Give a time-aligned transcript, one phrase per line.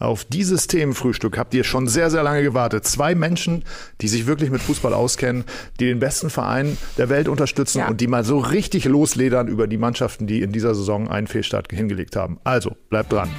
[0.00, 2.84] Auf dieses Themenfrühstück habt ihr schon sehr, sehr lange gewartet.
[2.84, 3.62] Zwei Menschen,
[4.00, 5.44] die sich wirklich mit Fußball auskennen,
[5.78, 7.86] die den besten Verein der Welt unterstützen ja.
[7.86, 11.70] und die mal so richtig losledern über die Mannschaften, die in dieser Saison einen Fehlstart
[11.70, 12.40] hingelegt haben.
[12.42, 13.30] Also, bleibt dran.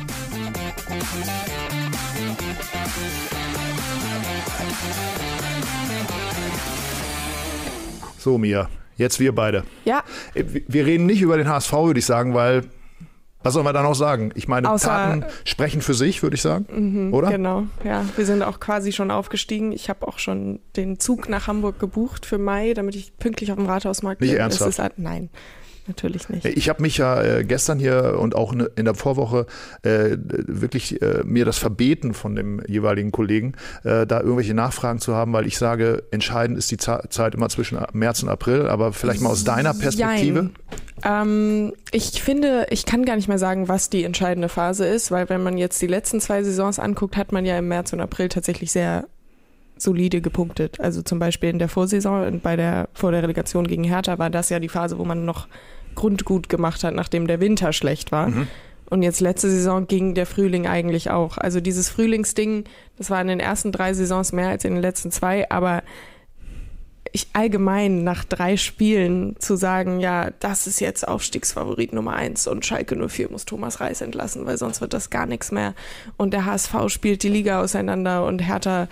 [8.17, 9.65] So, Mia, jetzt wir beide.
[9.83, 10.05] Ja.
[10.33, 12.63] Wir reden nicht über den HSV, würde ich sagen, weil
[13.45, 14.31] was soll man da noch sagen?
[14.33, 17.29] Ich meine, Außer, Taten sprechen für sich, würde ich sagen, mhm, oder?
[17.29, 18.03] Genau, ja.
[18.15, 19.71] Wir sind auch quasi schon aufgestiegen.
[19.71, 23.57] Ich habe auch schon den Zug nach Hamburg gebucht für Mai, damit ich pünktlich auf
[23.57, 24.29] dem Rathausmarkt bin.
[24.29, 24.79] Nicht ernsthaft?
[24.79, 25.29] Ist, nein
[25.87, 26.45] natürlich nicht.
[26.45, 29.45] Ich habe mich ja äh, gestern hier und auch in der Vorwoche
[29.83, 33.53] äh, wirklich äh, mir das verbeten von dem jeweiligen Kollegen,
[33.83, 37.79] äh, da irgendwelche Nachfragen zu haben, weil ich sage, entscheidend ist die Zeit immer zwischen
[37.93, 40.49] März und April, aber vielleicht mal aus deiner Perspektive.
[41.03, 45.29] Ähm, ich finde, ich kann gar nicht mehr sagen, was die entscheidende Phase ist, weil
[45.29, 48.29] wenn man jetzt die letzten zwei Saisons anguckt, hat man ja im März und April
[48.29, 49.07] tatsächlich sehr
[49.77, 50.79] solide gepunktet.
[50.79, 54.49] Also zum Beispiel in der Vorsaison, bei der, vor der Relegation gegen Hertha war das
[54.49, 55.47] ja die Phase, wo man noch
[55.95, 58.27] Grundgut gemacht hat, nachdem der Winter schlecht war.
[58.27, 58.47] Mhm.
[58.89, 61.37] Und jetzt letzte Saison ging der Frühling eigentlich auch.
[61.37, 62.65] Also dieses Frühlingsding,
[62.97, 65.81] das war in den ersten drei Saisons mehr als in den letzten zwei, aber
[67.11, 72.65] ich allgemein nach drei Spielen zu sagen, ja, das ist jetzt Aufstiegsfavorit Nummer eins und
[72.65, 75.73] Schalke 04 muss Thomas Reis entlassen, weil sonst wird das gar nichts mehr.
[76.17, 78.89] Und der HSV spielt die Liga auseinander und Hertha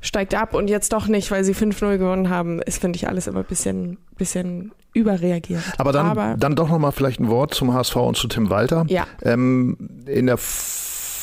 [0.00, 3.28] steigt ab und jetzt doch nicht, weil sie 5-0 gewonnen haben, ist, finde ich, alles
[3.28, 5.62] immer ein bisschen, bisschen überreagiert.
[5.76, 8.86] Aber dann, Aber, dann doch nochmal vielleicht ein Wort zum HSV und zu Tim Walter.
[8.88, 9.06] Ja.
[9.22, 10.38] Ähm, in der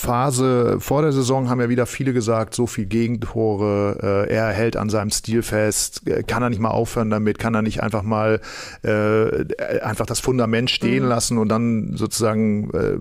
[0.01, 4.75] Phase vor der Saison haben ja wieder viele gesagt, so viel Gegentore, äh, er hält
[4.75, 8.01] an seinem Stil fest, äh, kann er nicht mal aufhören damit, kann er nicht einfach
[8.01, 8.41] mal
[8.83, 9.45] äh,
[9.81, 11.09] einfach das Fundament stehen mhm.
[11.09, 12.97] lassen und dann sozusagen äh,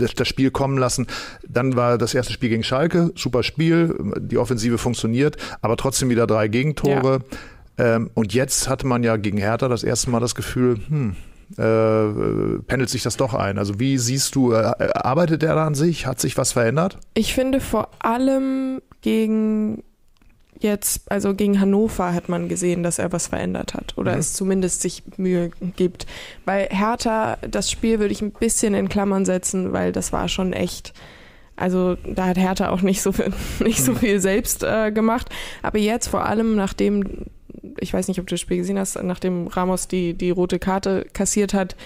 [0.00, 1.06] das, das, Spiel kommen lassen.
[1.48, 6.26] Dann war das erste Spiel gegen Schalke, super Spiel, die Offensive funktioniert, aber trotzdem wieder
[6.26, 7.20] drei Gegentore.
[7.30, 7.38] Ja.
[7.78, 11.16] Ähm, und jetzt hatte man ja gegen Hertha das erste Mal das Gefühl, hm,
[11.58, 13.58] äh, pendelt sich das doch ein.
[13.58, 16.06] Also wie siehst du, äh, arbeitet er da an sich?
[16.06, 16.98] Hat sich was verändert?
[17.14, 19.82] Ich finde vor allem gegen
[20.62, 24.18] jetzt, also gegen Hannover hat man gesehen, dass er was verändert hat oder mhm.
[24.18, 26.06] es zumindest sich Mühe gibt.
[26.44, 30.52] Bei Hertha, das Spiel würde ich ein bisschen in Klammern setzen, weil das war schon
[30.52, 30.92] echt.
[31.54, 33.96] Also da hat Hertha auch nicht so viel, nicht so mhm.
[33.96, 35.28] viel selbst äh, gemacht.
[35.62, 37.26] Aber jetzt vor allem, nachdem
[37.78, 41.06] ich weiß nicht, ob du das Spiel gesehen hast, nachdem Ramos die, die rote Karte
[41.12, 41.76] kassiert hat,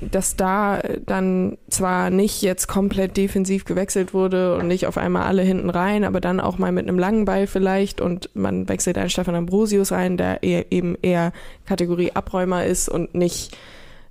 [0.00, 5.42] dass da dann zwar nicht jetzt komplett defensiv gewechselt wurde und nicht auf einmal alle
[5.42, 9.10] hinten rein, aber dann auch mal mit einem langen Ball vielleicht und man wechselt einen
[9.10, 11.32] Stefan Ambrosius ein, der eher, eben eher
[11.64, 13.56] Kategorie Abräumer ist und nicht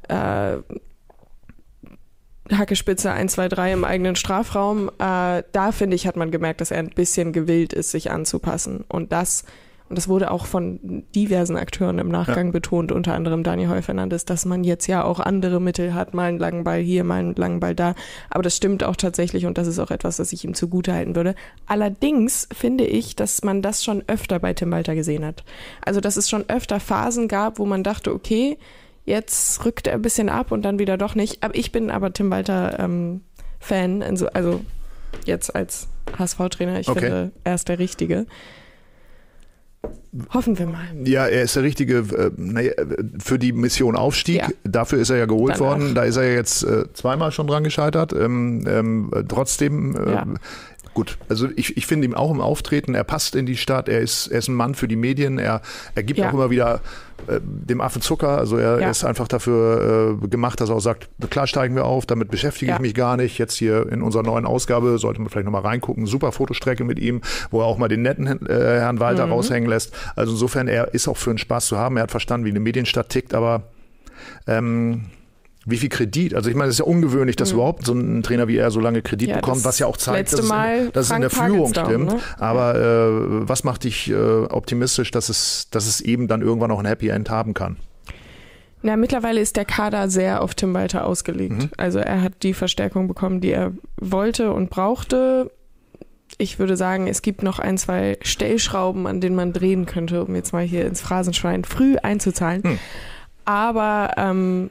[0.07, 0.57] äh,
[2.51, 4.89] Hackespitze 1, 2, 3 im eigenen Strafraum.
[4.99, 8.83] Äh, da finde ich, hat man gemerkt, dass er ein bisschen gewillt ist, sich anzupassen.
[8.87, 9.43] Und das
[9.93, 12.51] und das wurde auch von diversen Akteuren im Nachgang ja.
[12.51, 16.29] betont, unter anderem Daniel Heu Fernandes, dass man jetzt ja auch andere Mittel hat, mal
[16.29, 17.93] einen langen Ball hier, mal einen langen Ball da.
[18.31, 21.35] Aber das stimmt auch tatsächlich und das ist auch etwas, das ich ihm zugutehalten würde.
[21.67, 25.43] Allerdings finde ich, dass man das schon öfter bei Tim Walter gesehen hat.
[25.85, 28.57] Also, dass es schon öfter Phasen gab, wo man dachte, okay,
[29.05, 31.43] jetzt rückt er ein bisschen ab und dann wieder doch nicht.
[31.43, 33.21] Aber ich bin aber Tim Walter ähm,
[33.59, 34.61] Fan, also, also
[35.25, 35.87] jetzt als
[36.17, 36.99] HSV-Trainer, ich okay.
[36.99, 38.25] finde, er ist der Richtige.
[40.31, 40.85] Hoffen wir mal.
[41.05, 42.71] Ja, er ist der Richtige äh,
[43.19, 44.41] für die Mission Aufstieg.
[44.41, 44.47] Ja.
[44.63, 45.79] Dafür ist er ja geholt Danach.
[45.79, 45.95] worden.
[45.95, 48.13] Da ist er jetzt äh, zweimal schon dran gescheitert.
[48.13, 50.25] Ähm, ähm, trotzdem äh, ja.
[50.93, 53.99] Gut, also ich, ich finde ihm auch im Auftreten, er passt in die Stadt, er
[53.99, 55.61] ist, er ist ein Mann für die Medien, er,
[55.95, 56.29] er gibt ja.
[56.29, 56.81] auch immer wieder
[57.27, 58.89] äh, dem Affen Zucker, also er ja.
[58.91, 62.69] ist einfach dafür äh, gemacht, dass er auch sagt, klar steigen wir auf, damit beschäftige
[62.69, 62.75] ja.
[62.75, 63.39] ich mich gar nicht.
[63.39, 67.21] Jetzt hier in unserer neuen Ausgabe sollte man vielleicht nochmal reingucken, super Fotostrecke mit ihm,
[67.49, 69.33] wo er auch mal den netten äh, Herrn Walter mhm.
[69.33, 69.95] raushängen lässt.
[70.15, 72.59] Also insofern, er ist auch für einen Spaß zu haben, er hat verstanden, wie eine
[72.59, 73.63] Medienstadt tickt, aber
[74.45, 75.05] ähm,
[75.65, 76.35] wie viel Kredit?
[76.35, 77.59] Also ich meine, es ist ja ungewöhnlich, dass mhm.
[77.59, 80.33] überhaupt so ein Trainer wie er so lange Kredit ja, bekommt, was ja auch zeigt,
[80.33, 80.49] dass, es,
[80.91, 82.13] dass es, in der Führung stimmt.
[82.13, 82.19] Ne?
[82.37, 86.79] Aber äh, was macht dich äh, optimistisch, dass es, dass es eben dann irgendwann auch
[86.79, 87.77] ein Happy End haben kann?
[88.81, 91.53] Na, mittlerweile ist der Kader sehr auf Tim Walter ausgelegt.
[91.53, 91.69] Mhm.
[91.77, 95.49] Also er hat die Verstärkung bekommen, die er wollte und brauchte.
[96.37, 100.35] Ich würde sagen, es gibt noch ein, zwei Stellschrauben, an denen man drehen könnte, um
[100.35, 102.61] jetzt mal hier ins Phrasenschwein früh einzuzahlen.
[102.65, 102.79] Mhm.
[103.45, 104.69] Aber ähm,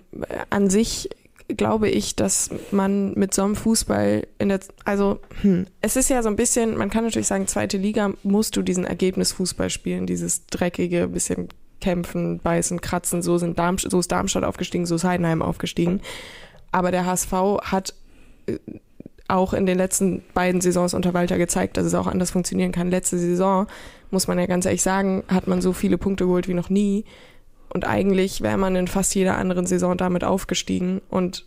[0.51, 1.11] an sich
[1.57, 6.23] glaube ich, dass man mit so einem Fußball in der, also hm, es ist ja
[6.23, 10.47] so ein bisschen, man kann natürlich sagen, zweite Liga musst du diesen Ergebnisfußball spielen, dieses
[10.47, 11.49] dreckige, bisschen
[11.81, 16.01] kämpfen, beißen, kratzen, so sind Darmstadt, so ist Darmstadt aufgestiegen, so ist Heidenheim aufgestiegen.
[16.71, 17.33] Aber der HSV
[17.63, 17.95] hat
[18.47, 18.59] äh,
[19.29, 22.91] auch in den letzten beiden Saisons unter Walter gezeigt, dass es auch anders funktionieren kann.
[22.91, 23.67] Letzte Saison,
[24.11, 27.05] muss man ja ganz ehrlich sagen, hat man so viele Punkte geholt wie noch nie.
[27.73, 31.01] Und eigentlich wäre man in fast jeder anderen Saison damit aufgestiegen.
[31.09, 31.47] Und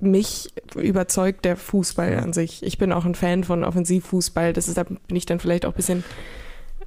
[0.00, 2.64] mich überzeugt der Fußball an sich.
[2.64, 4.52] Ich bin auch ein Fan von Offensivfußball.
[4.52, 6.04] Das ist, da bin ich dann vielleicht auch ein bisschen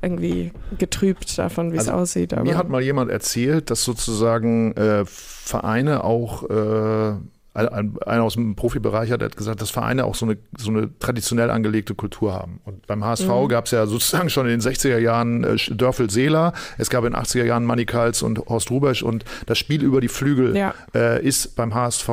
[0.02, 2.36] irgendwie getrübt davon, wie also, es aussieht.
[2.44, 7.14] mir hat mal jemand erzählt, dass sozusagen äh, Vereine auch äh,
[7.54, 11.94] einer aus dem Profibereich hat gesagt, dass Vereine auch so eine, so eine traditionell angelegte
[11.94, 12.60] Kultur haben.
[12.66, 13.48] Und beim HSV mhm.
[13.48, 17.14] gab es ja sozusagen schon in den 60er Jahren äh, Dörfel Seeler, es gab in
[17.14, 20.74] den 80er Jahren Manny Kals und Horst Rubesch und das Spiel über die Flügel ja.
[20.96, 22.10] äh, ist beim HSV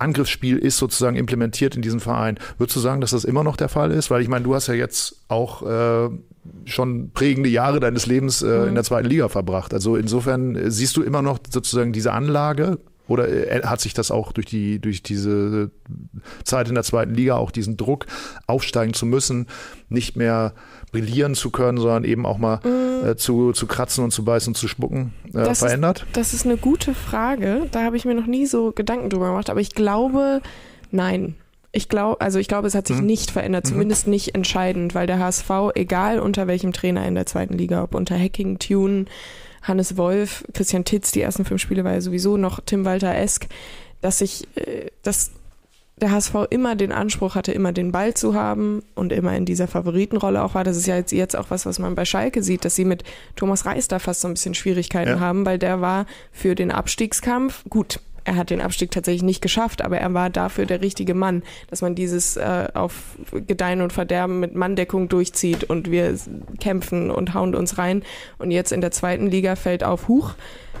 [0.00, 2.38] Angriffsspiel ist sozusagen implementiert in diesem Verein.
[2.56, 4.12] Würdest du sagen, dass das immer noch der Fall ist?
[4.12, 6.08] Weil ich meine, du hast ja jetzt auch äh,
[6.66, 8.68] schon prägende Jahre deines Lebens äh, mhm.
[8.68, 9.74] in der zweiten Liga verbracht.
[9.74, 12.78] Also insofern äh, siehst du immer noch sozusagen diese Anlage
[13.08, 15.70] oder äh, hat sich das auch durch die durch diese
[16.44, 18.06] Zeit in der zweiten Liga auch diesen Druck
[18.46, 19.46] aufsteigen zu müssen,
[19.88, 20.54] nicht mehr
[20.92, 23.06] brillieren zu können, sondern eben auch mal mm.
[23.06, 26.04] äh, zu, zu kratzen und zu beißen und zu spucken äh, das verändert?
[26.06, 27.66] Ist, das ist eine gute Frage.
[27.72, 29.50] Da habe ich mir noch nie so Gedanken drüber gemacht.
[29.50, 30.40] Aber ich glaube,
[30.90, 31.34] nein.
[31.70, 33.06] Ich glaube, also ich glaube, es hat sich mhm.
[33.06, 33.70] nicht verändert, mhm.
[33.70, 34.12] zumindest mhm.
[34.12, 38.18] nicht entscheidend, weil der HSV, egal unter welchem Trainer in der zweiten Liga, ob unter
[38.18, 39.04] Hacking, Tune,
[39.68, 43.46] Hannes Wolf, Christian Titz, die ersten fünf Spiele war ja sowieso noch Tim Walter-esk,
[44.00, 45.32] dass ich, äh, dass
[46.00, 49.66] der HSV immer den Anspruch hatte, immer den Ball zu haben und immer in dieser
[49.66, 50.64] Favoritenrolle auch war.
[50.64, 53.04] Das ist ja jetzt, jetzt auch was, was man bei Schalke sieht, dass sie mit
[53.36, 55.20] Thomas Reis da fast so ein bisschen Schwierigkeiten ja.
[55.20, 59.82] haben, weil der war für den Abstiegskampf gut er hat den Abstieg tatsächlich nicht geschafft,
[59.82, 64.38] aber er war dafür der richtige Mann, dass man dieses äh, auf Gedeihen und Verderben
[64.38, 66.14] mit Manndeckung durchzieht und wir
[66.60, 68.02] kämpfen und hauen uns rein.
[68.38, 70.34] Und jetzt in der zweiten Liga fällt auf Huch.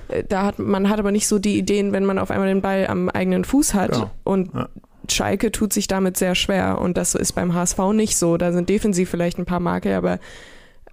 [0.08, 2.60] Äh, da hat man hat aber nicht so die Ideen, wenn man auf einmal den
[2.60, 3.96] Ball am eigenen Fuß hat.
[3.96, 4.10] Ja.
[4.24, 4.68] Und ja.
[5.10, 8.36] Schalke tut sich damit sehr schwer und das ist beim HSV nicht so.
[8.36, 10.18] Da sind defensiv vielleicht ein paar Marke, aber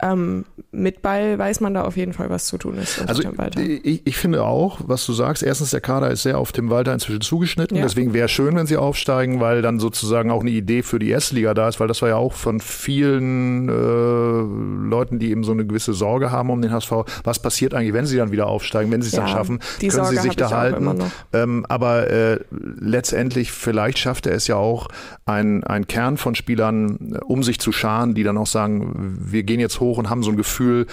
[0.06, 3.02] ähm, mit Ball weiß man da auf jeden Fall, was zu tun ist.
[3.08, 3.24] Also
[3.58, 6.94] ich, ich, finde auch, was du sagst, erstens, der Kader ist sehr auf Tim Walter
[6.94, 7.78] inzwischen zugeschnitten.
[7.78, 7.84] Ja.
[7.84, 11.10] Deswegen wäre es schön, wenn sie aufsteigen, weil dann sozusagen auch eine Idee für die
[11.10, 15.44] erste Liga da ist, weil das war ja auch von vielen äh, Leuten, die eben
[15.44, 16.92] so eine gewisse Sorge haben um den HSV.
[17.24, 19.60] Was passiert eigentlich, wenn sie dann wieder aufsteigen, wenn sie es ja, dann schaffen?
[19.80, 21.00] Können Sorge sie sich da halten?
[21.34, 24.88] Ähm, aber äh, letztendlich, vielleicht schafft er es ja auch,
[25.26, 29.60] ein, ein Kern von Spielern um sich zu scharen, die dann auch sagen, wir gehen
[29.60, 30.88] jetzt hoch hoch und haben so ein Gefühl,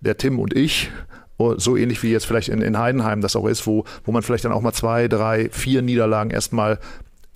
[0.00, 0.90] der Tim und ich,
[1.38, 4.22] oh, so ähnlich wie jetzt vielleicht in, in Heidenheim das auch ist, wo, wo man
[4.22, 6.78] vielleicht dann auch mal zwei, drei, vier Niederlagen erstmal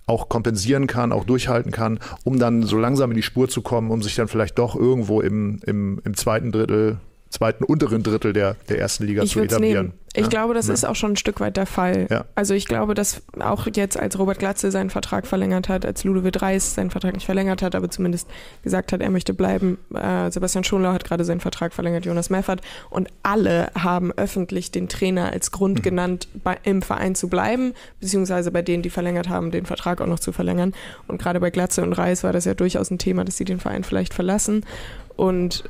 [0.07, 3.91] auch kompensieren kann, auch durchhalten kann, um dann so langsam in die Spur zu kommen,
[3.91, 6.99] um sich dann vielleicht doch irgendwo im, im, im zweiten Drittel
[7.31, 9.87] zweiten unteren Drittel der, der ersten Liga ich zu etablieren.
[9.87, 9.99] Nehmen.
[10.15, 10.29] Ich ja?
[10.29, 10.75] glaube, das ja.
[10.75, 12.07] ist auch schon ein Stück weit der Fall.
[12.09, 12.25] Ja.
[12.35, 16.41] Also ich glaube, dass auch jetzt, als Robert Glatze seinen Vertrag verlängert hat, als Ludovic
[16.41, 18.27] Reis seinen Vertrag nicht verlängert hat, aber zumindest
[18.63, 19.77] gesagt hat, er möchte bleiben.
[19.95, 22.63] Äh, Sebastian Schonlau hat gerade seinen Vertrag verlängert, Jonas Meffert.
[22.89, 25.83] Und alle haben öffentlich den Trainer als Grund mhm.
[25.83, 30.07] genannt, bei, im Verein zu bleiben, beziehungsweise bei denen, die verlängert haben, den Vertrag auch
[30.07, 30.73] noch zu verlängern.
[31.09, 33.61] Und gerade bei Glatze und Reis war das ja durchaus ein Thema, dass sie den
[33.61, 34.65] Verein vielleicht verlassen.
[35.17, 35.65] Und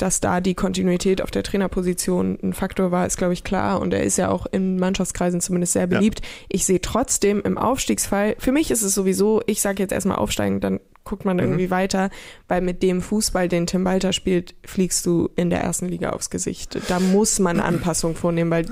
[0.00, 3.80] dass da die Kontinuität auf der Trainerposition ein Faktor war, ist, glaube ich, klar.
[3.80, 6.20] Und er ist ja auch in Mannschaftskreisen zumindest sehr beliebt.
[6.20, 6.26] Ja.
[6.48, 10.60] Ich sehe trotzdem im Aufstiegsfall, für mich ist es sowieso, ich sage jetzt erstmal aufsteigen,
[10.60, 10.80] dann
[11.10, 11.42] guckt man mhm.
[11.42, 11.70] irgendwie mhm.
[11.70, 12.10] weiter,
[12.46, 16.30] weil mit dem Fußball, den Tim Walter spielt, fliegst du in der ersten Liga aufs
[16.30, 16.78] Gesicht.
[16.88, 18.66] Da muss man Anpassungen vornehmen, weil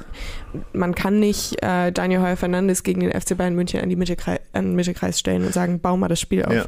[0.72, 4.38] man kann nicht äh, Daniel Heuer Fernandes gegen den FC Bayern München an die Mittelkreis,
[4.52, 6.52] an den Mittelkreis stellen und sagen, bau mal das Spiel auf.
[6.52, 6.66] Ja.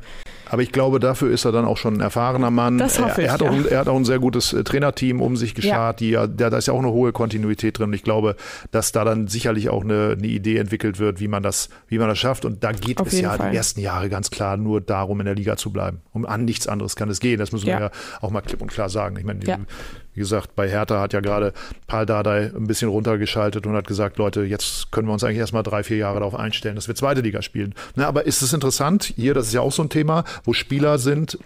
[0.51, 2.77] Aber ich glaube, dafür ist er dann auch schon ein erfahrener Mann.
[2.77, 3.51] Das hoffe er, er hat, ja.
[3.51, 6.01] auch, er hat auch ein sehr gutes äh, Trainerteam um sich geschart.
[6.01, 6.27] Ja.
[6.27, 7.91] Die, da, da ist ja auch eine hohe Kontinuität drin.
[7.91, 8.35] Und ich glaube,
[8.73, 12.09] dass da dann sicherlich auch eine, eine Idee entwickelt wird, wie man das, wie man
[12.09, 12.45] das schafft.
[12.45, 13.53] Und da geht Auf es ja Fall.
[13.53, 16.01] die ersten Jahre ganz klar nur darum, in der Liga zu bleiben.
[16.13, 17.39] Um an nichts anderes kann es gehen.
[17.39, 17.79] Das müssen ja.
[17.79, 17.91] wir ja
[18.21, 19.17] auch mal klipp und klar sagen.
[19.17, 19.59] Ich meine, ja.
[20.15, 21.53] wie gesagt, bei Hertha hat ja gerade
[21.87, 25.63] Paul Dardai ein bisschen runtergeschaltet und hat gesagt, Leute, jetzt können wir uns eigentlich erstmal
[25.63, 27.75] drei, vier Jahre darauf einstellen, dass wir zweite Liga spielen.
[27.95, 30.99] Na, aber ist es interessant, hier, das ist ja auch so ein Thema, wo Spieler
[30.99, 31.39] sind,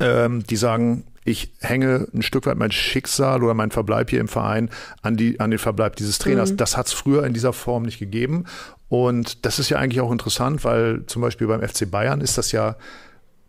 [0.00, 4.28] ähm, die sagen, ich hänge ein Stück weit mein Schicksal oder mein Verbleib hier im
[4.28, 4.68] Verein
[5.02, 6.52] an, die, an den Verbleib dieses Trainers.
[6.52, 6.56] Mhm.
[6.58, 8.44] Das hat es früher in dieser Form nicht gegeben.
[8.88, 12.52] Und das ist ja eigentlich auch interessant, weil zum Beispiel beim FC Bayern ist das
[12.52, 12.76] ja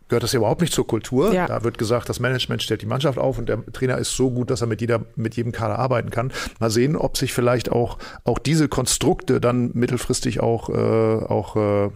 [0.07, 1.33] gehört das ja überhaupt nicht zur Kultur.
[1.33, 1.47] Ja.
[1.47, 4.49] Da wird gesagt, das Management stellt die Mannschaft auf und der Trainer ist so gut,
[4.49, 6.31] dass er mit, jeder, mit jedem Kader arbeiten kann.
[6.59, 11.89] Mal sehen, ob sich vielleicht auch, auch diese Konstrukte dann mittelfristig auch, äh, auch äh,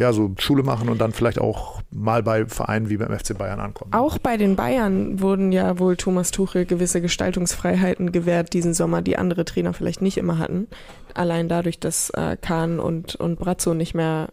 [0.00, 3.60] ja, so Schule machen und dann vielleicht auch mal bei Vereinen wie beim FC Bayern
[3.60, 3.92] ankommen.
[3.92, 9.18] Auch bei den Bayern wurden ja wohl Thomas Tuchel gewisse Gestaltungsfreiheiten gewährt diesen Sommer, die
[9.18, 10.68] andere Trainer vielleicht nicht immer hatten.
[11.12, 14.30] Allein dadurch, dass äh, Kahn und, und Brazzo nicht mehr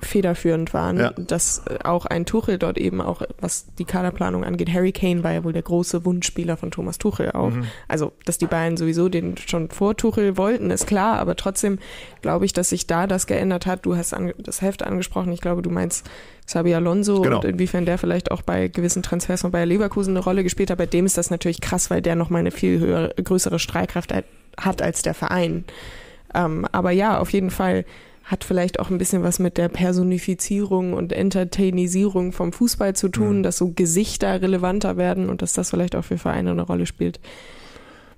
[0.00, 1.10] federführend waren, ja.
[1.16, 5.32] dass äh, auch ein Tuchel dort eben auch, was die Kaderplanung angeht, Harry Kane war
[5.32, 7.50] ja wohl der große Wunschspieler von Thomas Tuchel auch.
[7.50, 7.64] Mhm.
[7.88, 11.78] Also, dass die beiden sowieso den schon vor Tuchel wollten, ist klar, aber trotzdem
[12.22, 13.86] glaube ich, dass sich da das geändert hat.
[13.86, 16.08] Du hast das Heft angesprochen, ich glaube, du meinst
[16.46, 17.36] Xabi Alonso genau.
[17.36, 20.78] und inwiefern der vielleicht auch bei gewissen Transfers von Bayer Leverkusen eine Rolle gespielt hat.
[20.78, 24.12] Bei dem ist das natürlich krass, weil der nochmal eine viel höhere, größere Streitkraft
[24.56, 25.64] hat als der Verein.
[26.34, 27.84] Ähm, aber ja, auf jeden Fall
[28.30, 33.38] hat vielleicht auch ein bisschen was mit der Personifizierung und Entertainisierung vom Fußball zu tun,
[33.38, 33.42] mhm.
[33.42, 37.18] dass so Gesichter relevanter werden und dass das vielleicht auch für Vereine eine Rolle spielt.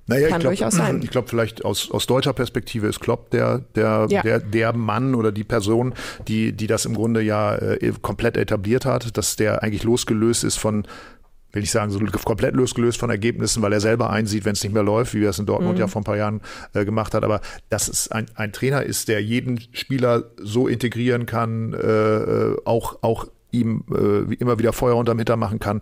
[0.07, 1.01] Naja, Kann ich glaube, durchaus sein.
[1.03, 4.21] Ich glaube, vielleicht aus, aus deutscher Perspektive ist Klopp der, der, ja.
[4.23, 5.95] der, der Mann oder die Person,
[6.29, 10.59] die, die das im Grunde ja äh, komplett etabliert hat, dass der eigentlich losgelöst ist
[10.59, 10.87] von
[11.53, 14.73] will ich sagen, so komplett losgelöst von Ergebnissen, weil er selber einsieht, wenn es nicht
[14.73, 15.81] mehr läuft, wie er es in Dortmund mhm.
[15.81, 16.41] ja vor ein paar Jahren
[16.75, 17.25] äh, gemacht hat.
[17.25, 22.99] Aber dass es ein, ein Trainer ist, der jeden Spieler so integrieren kann, äh, auch,
[23.03, 25.81] auch ihm äh, immer wieder Feuer unterm Hintern machen kann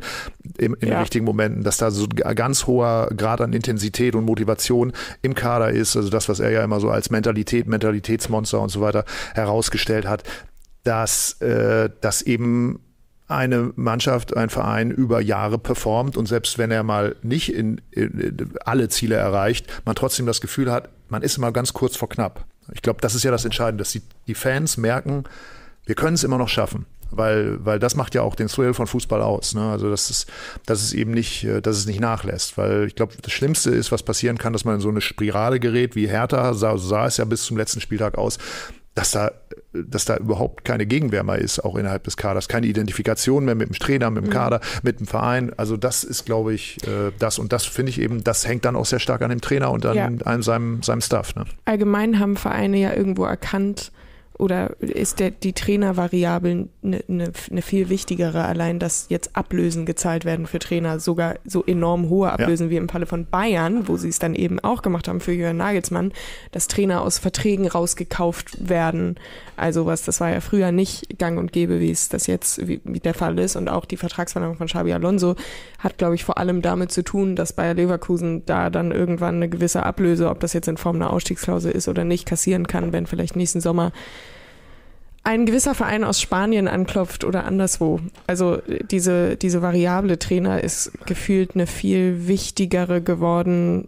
[0.58, 0.94] im, in ja.
[0.94, 5.34] den richtigen Momenten, dass da so ein ganz hoher Grad an Intensität und Motivation im
[5.34, 9.04] Kader ist, also das, was er ja immer so als Mentalität, Mentalitätsmonster und so weiter
[9.34, 10.24] herausgestellt hat,
[10.82, 12.80] dass, äh, dass eben
[13.30, 18.52] eine Mannschaft, ein Verein über Jahre performt und selbst wenn er mal nicht in, in,
[18.64, 22.44] alle Ziele erreicht, man trotzdem das Gefühl hat, man ist immer ganz kurz vor knapp.
[22.72, 25.24] Ich glaube, das ist ja das Entscheidende, dass die, die Fans merken,
[25.86, 26.86] wir können es immer noch schaffen.
[27.12, 29.54] Weil, weil das macht ja auch den Thrill von Fußball aus.
[29.54, 29.68] Ne?
[29.68, 30.26] Also dass es,
[30.64, 32.56] dass es eben nicht, dass es nicht nachlässt.
[32.56, 35.58] Weil ich glaube, das Schlimmste ist, was passieren kann, dass man in so eine Spirale
[35.58, 38.38] gerät, wie Hertha, sah, sah es ja bis zum letzten Spieltag aus,
[38.94, 39.32] dass da,
[39.72, 42.48] dass da überhaupt keine Gegenwehr mehr ist, auch innerhalb des Kaders.
[42.48, 44.32] Keine Identifikation mehr mit dem Trainer, mit dem mhm.
[44.32, 45.52] Kader, mit dem Verein.
[45.56, 47.38] Also das ist, glaube ich, äh, das.
[47.38, 49.86] Und das finde ich eben, das hängt dann auch sehr stark an dem Trainer und
[49.86, 50.10] an, ja.
[50.24, 51.34] an seinem, seinem Staff.
[51.36, 51.44] Ne?
[51.64, 53.92] Allgemein haben Vereine ja irgendwo erkannt,
[54.40, 60.24] oder ist der, die Trainervariable eine ne, ne viel wichtigere, allein dass jetzt Ablösen gezahlt
[60.24, 62.70] werden für Trainer, sogar so enorm hohe Ablösen ja.
[62.70, 65.58] wie im Falle von Bayern, wo sie es dann eben auch gemacht haben für Jürgen
[65.58, 66.12] Nagelsmann,
[66.52, 69.16] dass Trainer aus Verträgen rausgekauft werden.
[69.56, 72.80] Also was, das war ja früher nicht gang und gäbe, wie es das jetzt wie,
[72.84, 73.56] wie der Fall ist.
[73.56, 75.36] Und auch die Vertragsverlängerung von Xabi Alonso
[75.78, 79.48] hat, glaube ich, vor allem damit zu tun, dass Bayer Leverkusen da dann irgendwann eine
[79.50, 83.06] gewisse Ablöse, ob das jetzt in Form einer Ausstiegsklausel ist oder nicht, kassieren kann, wenn
[83.06, 83.92] vielleicht nächsten Sommer
[85.30, 88.00] ein gewisser Verein aus Spanien anklopft oder anderswo.
[88.26, 88.58] Also
[88.90, 93.86] diese, diese variable Trainer ist gefühlt eine viel wichtigere geworden,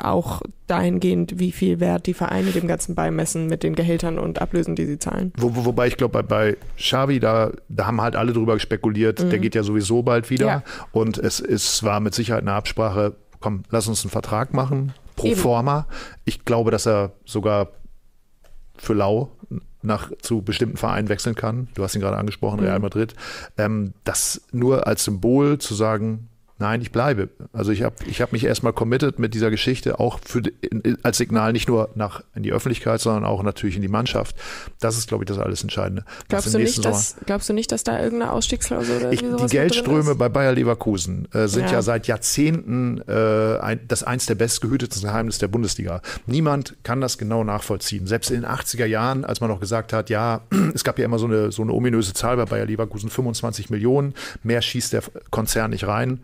[0.00, 4.76] auch dahingehend, wie viel Wert die Vereine dem Ganzen beimessen mit den Gehältern und Ablösen,
[4.76, 5.32] die sie zahlen.
[5.38, 9.22] Wo, wo, wobei ich glaube, bei, bei Xavi, da, da haben halt alle drüber spekuliert,
[9.22, 9.30] mhm.
[9.30, 10.46] der geht ja sowieso bald wieder.
[10.46, 10.62] Ja.
[10.92, 15.28] Und es, es war mit Sicherheit eine Absprache, komm, lass uns einen Vertrag machen, pro
[15.28, 15.36] Eben.
[15.36, 15.86] forma.
[16.26, 17.68] Ich glaube, dass er sogar
[18.76, 19.30] für lau
[19.82, 21.68] nach zu bestimmten Vereinen wechseln kann.
[21.74, 22.82] Du hast ihn gerade angesprochen, Real mhm.
[22.82, 23.14] Madrid.
[23.58, 26.28] Ähm, das nur als Symbol zu sagen,
[26.62, 27.28] Nein, ich bleibe.
[27.52, 30.42] Also ich habe ich hab mich erstmal committed mit dieser Geschichte, auch für,
[31.02, 34.36] als Signal nicht nur nach in die Öffentlichkeit, sondern auch natürlich in die Mannschaft.
[34.78, 36.04] Das ist, glaube ich, das alles Entscheidende.
[36.28, 40.14] Glaubst, du nicht, dass, glaubst du nicht, dass da irgendeine Ausstiegsklausel oder ich, Die Geldströme
[40.14, 41.72] bei Bayer Leverkusen äh, sind ja.
[41.72, 41.82] ja.
[41.82, 46.00] seit Jahrzehnten äh, ein, das eins der bestgehüteten Geheimnisse der Bundesliga.
[46.26, 48.06] Niemand kann das genau nachvollziehen.
[48.06, 50.42] Selbst in den 80er Jahren, als man noch gesagt hat, ja,
[50.74, 54.14] es gab ja immer so eine, so eine ominöse Zahl bei Bayer Leverkusen, 25 Millionen,
[54.44, 55.02] mehr schießt der
[55.32, 56.20] Konzern nicht rein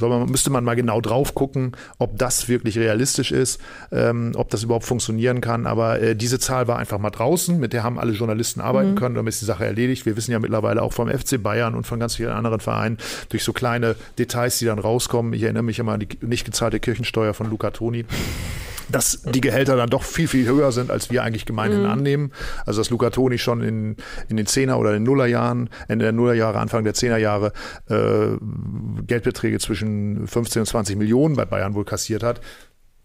[0.00, 3.60] man, müsste man mal genau drauf gucken, ob das wirklich realistisch ist,
[3.92, 5.66] ähm, ob das überhaupt funktionieren kann.
[5.66, 8.96] Aber äh, diese Zahl war einfach mal draußen, mit der haben alle Journalisten arbeiten mhm.
[8.96, 10.06] können, damit ist die Sache erledigt.
[10.06, 13.44] Wir wissen ja mittlerweile auch vom FC Bayern und von ganz vielen anderen Vereinen durch
[13.44, 15.32] so kleine Details, die dann rauskommen.
[15.32, 18.04] Ich erinnere mich immer an die nicht gezahlte Kirchensteuer von Luca Toni
[18.88, 21.90] dass die Gehälter dann doch viel, viel höher sind, als wir eigentlich gemeinhin mhm.
[21.90, 22.32] annehmen.
[22.64, 23.96] Also dass Luca Toni schon in,
[24.28, 27.52] in den Zehner oder den Nullerjahren, Ende der Nullerjahre, Anfang der Zehnerjahre
[27.88, 28.36] äh,
[29.06, 32.40] Geldbeträge zwischen 15 und 20 Millionen bei Bayern wohl kassiert hat.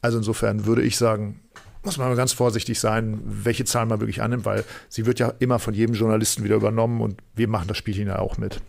[0.01, 1.41] Also insofern würde ich sagen,
[1.83, 5.33] muss man mal ganz vorsichtig sein, welche Zahlen man wirklich annimmt, weil sie wird ja
[5.39, 8.61] immer von jedem Journalisten wieder übernommen und wir machen das Spielchen ja auch mit.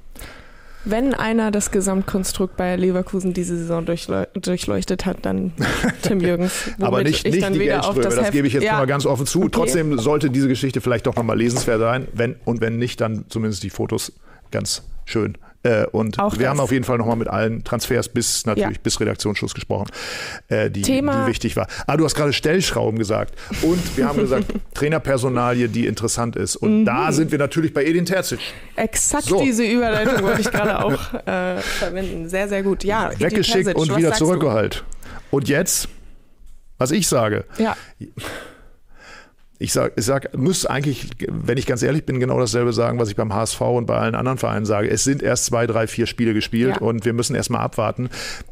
[0.84, 5.52] Wenn einer das Gesamtkonstrukt bei Leverkusen diese Saison durchleu durchleuchtet hat, dann
[6.02, 6.70] Tim Jürgens.
[6.80, 8.78] Aber nicht, nicht die Geldströme, das, das gebe ich jetzt ja.
[8.78, 9.40] mal ganz offen zu.
[9.40, 9.50] Okay.
[9.52, 12.08] Trotzdem sollte diese Geschichte vielleicht doch nochmal lesenswert sein.
[12.12, 14.12] Wenn, und wenn nicht, dann zumindest die Fotos
[14.50, 16.48] ganz schön äh, und Auch wir das.
[16.48, 18.82] haben auf jeden Fall nochmal mit allen Transfers bis natürlich ja.
[18.82, 19.88] bis Redaktionsschluss gesprochen,
[20.48, 21.68] äh, die, die wichtig war.
[21.86, 23.34] Ah, du hast gerade Stellschrauben gesagt.
[23.62, 26.56] Und wir haben gesagt, Trainerpersonalie, die interessant ist.
[26.56, 26.84] Und mhm.
[26.84, 28.40] da sind wir natürlich bei Edin Terzic.
[28.76, 29.40] Exakt so.
[29.40, 32.28] diese Überleitung wollte ich gerade auch äh, verwenden.
[32.28, 32.84] Sehr, sehr gut.
[32.84, 34.84] Ja, Weggeschickt und wieder zurückgeholt.
[35.30, 35.88] Und jetzt,
[36.78, 37.44] was ich sage.
[37.58, 37.76] Ja
[39.62, 43.08] ich sag, ich sag, muss eigentlich, wenn ich ganz ehrlich bin, genau dasselbe sagen, was
[43.08, 44.90] ich beim HSV und bei allen anderen Vereinen sage.
[44.90, 46.86] Es sind erst zwei, drei, vier Spiele gespielt ja.
[46.86, 48.10] und wir müssen erstmal abwarten.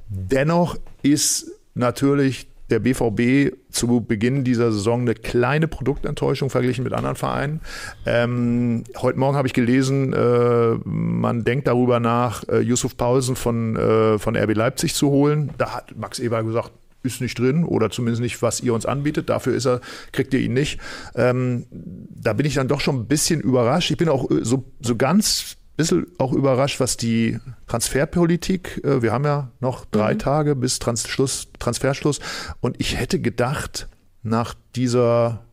[0.08, 7.16] Dennoch ist natürlich der BVB zu Beginn dieser Saison eine kleine Produktenttäuschung verglichen mit anderen
[7.16, 7.60] Vereinen.
[8.06, 13.74] Ähm, heute Morgen habe ich gelesen, äh, man denkt darüber nach, äh, Yusuf Paulsen von,
[13.74, 15.50] äh, von RB Leipzig zu holen.
[15.58, 16.70] Da hat Max Eber gesagt,
[17.02, 19.28] ist nicht drin oder zumindest nicht, was ihr uns anbietet.
[19.28, 19.80] Dafür ist er,
[20.12, 20.80] kriegt ihr ihn nicht.
[21.14, 23.90] Ähm, da bin ich dann doch schon ein bisschen überrascht.
[23.90, 29.12] Ich bin auch äh, so, so ganz bisschen auch überrascht, was die Transferpolitik, äh, wir
[29.12, 30.18] haben ja noch drei mhm.
[30.18, 32.20] Tage bis Trans Schluss, Transferschluss
[32.60, 33.88] und ich hätte gedacht,
[34.22, 35.44] nach dieser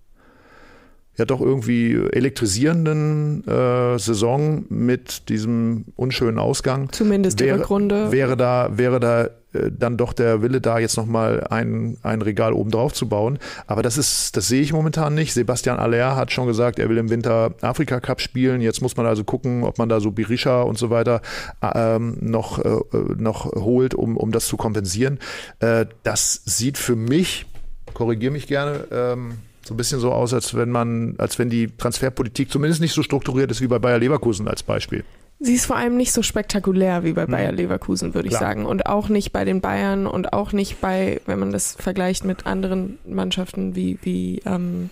[1.18, 6.92] ja doch irgendwie elektrisierenden äh, Saison mit diesem unschönen Ausgang.
[6.92, 8.12] Zumindest wäre, die Rückrunde.
[8.12, 12.72] Wäre da, wäre da dann doch der Wille da, jetzt nochmal ein, ein Regal oben
[12.72, 13.40] drauf zu bauen.
[13.66, 15.34] Aber das ist, das sehe ich momentan nicht.
[15.34, 18.62] Sebastian Aller hat schon gesagt, er will im Winter Afrika Cup spielen.
[18.62, 21.22] Jetzt muss man also gucken, ob man da so Birisha und so weiter
[21.62, 22.80] ähm, noch, äh,
[23.18, 25.20] noch holt, um, um das zu kompensieren.
[25.60, 27.46] Äh, das sieht für mich,
[27.94, 31.68] korrigiere mich gerne, ähm, so ein bisschen so aus, als wenn man, als wenn die
[31.76, 35.04] Transferpolitik zumindest nicht so strukturiert ist wie bei Bayer Leverkusen als Beispiel.
[35.40, 37.32] Sie ist vor allem nicht so spektakulär wie bei hm.
[37.32, 38.50] Bayer Leverkusen, würde ich Klar.
[38.50, 38.66] sagen.
[38.66, 42.46] Und auch nicht bei den Bayern und auch nicht bei, wenn man das vergleicht mit
[42.46, 44.90] anderen Mannschaften wie, wie ähm,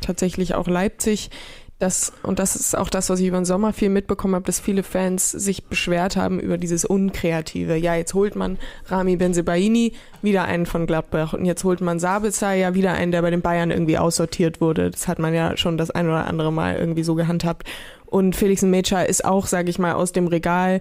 [0.00, 1.30] tatsächlich auch Leipzig,
[1.78, 4.60] das, und das ist auch das, was ich über den Sommer viel mitbekommen habe, dass
[4.60, 7.76] viele Fans sich beschwert haben über dieses Unkreative.
[7.76, 8.56] Ja, jetzt holt man
[8.86, 9.92] Rami Benzebaini,
[10.22, 11.34] wieder einen von Gladbach.
[11.34, 14.90] Und jetzt holt man Sabitzer, ja, wieder einen, der bei den Bayern irgendwie aussortiert wurde.
[14.90, 17.64] Das hat man ja schon das ein oder andere Mal irgendwie so gehandhabt.
[18.06, 20.80] Und Felix Mecha ist auch, sage ich mal, aus dem Regal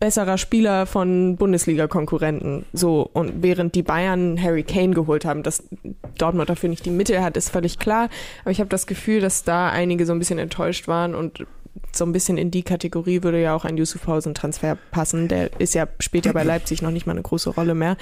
[0.00, 2.64] besserer Spieler von Bundesliga-Konkurrenten.
[2.72, 5.64] So, und während die Bayern Harry Kane geholt haben, dass
[6.18, 8.08] Dortmund dafür nicht die Mittel hat, ist völlig klar.
[8.42, 11.46] Aber ich habe das Gefühl, dass da einige so ein bisschen enttäuscht waren und
[11.92, 15.28] so ein bisschen in die Kategorie würde ja auch ein Yusuf Pausen-Transfer passen.
[15.28, 17.96] Der ist ja später bei Leipzig noch nicht mal eine große Rolle mehr.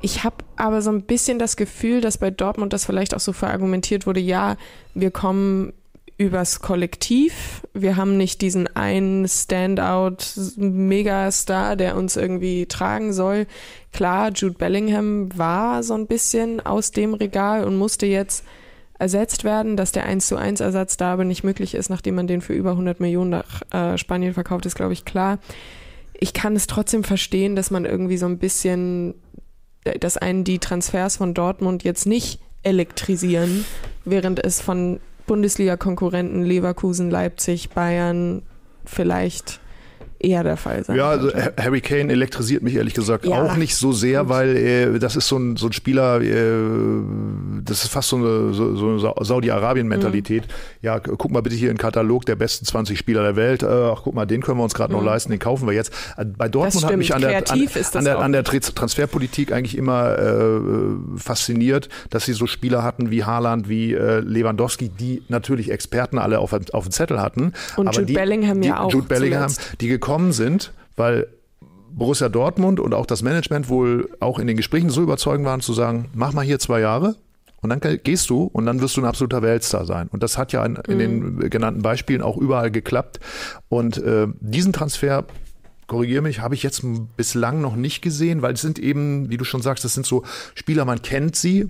[0.00, 3.32] Ich habe aber so ein bisschen das Gefühl, dass bei Dortmund das vielleicht auch so
[3.32, 4.56] verargumentiert wurde, ja,
[4.94, 5.72] wir kommen
[6.16, 7.62] übers Kollektiv.
[7.72, 13.48] Wir haben nicht diesen einen Standout-Megastar, der uns irgendwie tragen soll.
[13.92, 18.44] Klar, Jude Bellingham war so ein bisschen aus dem Regal und musste jetzt
[18.98, 22.28] ersetzt werden, dass der 1 zu 1 Ersatz da aber nicht möglich ist, nachdem man
[22.28, 25.40] den für über 100 Millionen nach äh, Spanien verkauft, ist glaube ich klar.
[26.14, 29.14] Ich kann es trotzdem verstehen, dass man irgendwie so ein bisschen,
[29.98, 33.64] dass einen die Transfers von Dortmund jetzt nicht elektrisieren,
[34.04, 38.42] während es von Bundesliga-Konkurrenten Leverkusen, Leipzig, Bayern
[38.84, 39.60] vielleicht
[40.24, 40.96] eher der Fall sein.
[40.96, 43.42] Ja, also Harry Kane elektrisiert mich ehrlich gesagt ja.
[43.42, 46.42] auch nicht so sehr, weil äh, das ist so ein, so ein Spieler, äh,
[47.64, 50.44] das ist fast so eine, so, so eine Saudi-Arabien-Mentalität.
[50.44, 50.52] Mhm.
[50.82, 53.62] Ja, guck mal bitte hier in den Katalog der besten 20 Spieler der Welt.
[53.62, 55.00] Äh, ach, guck mal, den können wir uns gerade mhm.
[55.00, 55.92] noch leisten, den kaufen wir jetzt.
[56.16, 60.18] Äh, bei Dortmund hat mich an der, an, an, der, an der Transferpolitik eigentlich immer
[60.18, 60.60] äh,
[61.16, 66.38] fasziniert, dass sie so Spieler hatten wie Haaland, wie äh, Lewandowski, die natürlich Experten alle
[66.38, 67.52] auf, auf dem Zettel hatten.
[67.76, 68.92] Und Jude die, Bellingham die, ja auch.
[68.92, 69.80] Jude Bellingham, zuletzt.
[69.80, 71.26] die gekommen gekommen sind, weil
[71.90, 75.72] Borussia Dortmund und auch das Management wohl auch in den Gesprächen so überzeugend waren zu
[75.72, 77.16] sagen, mach mal hier zwei Jahre
[77.60, 80.08] und dann gehst du und dann wirst du ein absoluter Weltstar sein.
[80.12, 81.40] Und das hat ja in, in mhm.
[81.40, 83.18] den genannten Beispielen auch überall geklappt.
[83.68, 85.24] Und äh, diesen Transfer
[85.88, 86.82] korrigiere mich, habe ich jetzt
[87.16, 90.22] bislang noch nicht gesehen, weil es sind eben, wie du schon sagst, das sind so
[90.54, 91.68] Spieler, man kennt sie,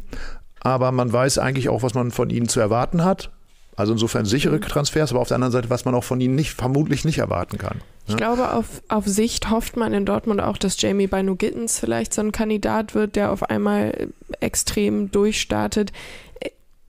[0.61, 3.31] aber man weiß eigentlich auch, was man von ihnen zu erwarten hat.
[3.75, 4.63] Also insofern sichere mhm.
[4.63, 7.57] Transfers, aber auf der anderen Seite, was man auch von ihnen nicht, vermutlich nicht erwarten
[7.57, 7.81] kann.
[8.07, 12.13] Ich glaube, auf, auf Sicht hofft man in Dortmund auch, dass Jamie Bino Gittens vielleicht
[12.13, 14.09] so ein Kandidat wird, der auf einmal
[14.41, 15.91] extrem durchstartet.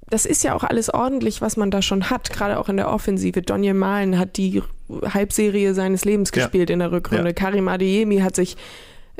[0.10, 2.91] Das ist ja auch alles ordentlich, was man da schon hat, gerade auch in der
[2.91, 3.41] Offensive.
[3.41, 6.73] Donny Malen hat die Halbserie seines Lebens gespielt ja.
[6.73, 7.28] in der Rückrunde.
[7.28, 7.34] Ja.
[7.34, 8.58] Karim Adeyemi hat sich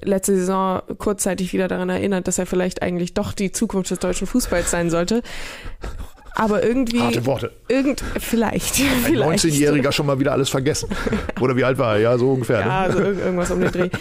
[0.02, 4.28] letzte Saison kurzzeitig wieder daran erinnert, dass er vielleicht eigentlich doch die Zukunft des deutschen
[4.28, 5.24] Fußballs sein sollte.
[6.36, 7.00] Aber irgendwie.
[7.00, 7.52] Harte Worte.
[7.68, 8.80] Irgend, vielleicht.
[9.06, 10.90] Ein 19-Jähriger schon mal wieder alles vergessen.
[11.42, 12.02] Oder wie alt war er?
[12.02, 12.60] Ja, so ungefähr.
[12.60, 12.66] Ne?
[12.66, 13.90] Ja, so irgendwas um den Dreh.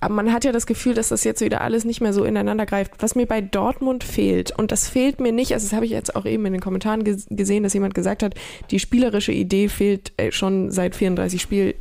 [0.00, 2.66] Aber man hat ja das Gefühl, dass das jetzt wieder alles nicht mehr so ineinander
[2.66, 2.92] greift.
[3.00, 6.14] Was mir bei Dortmund fehlt, und das fehlt mir nicht, also das habe ich jetzt
[6.14, 8.34] auch eben in den Kommentaren gesehen, dass jemand gesagt hat,
[8.70, 11.74] die spielerische Idee fehlt äh, schon seit 34 Spiel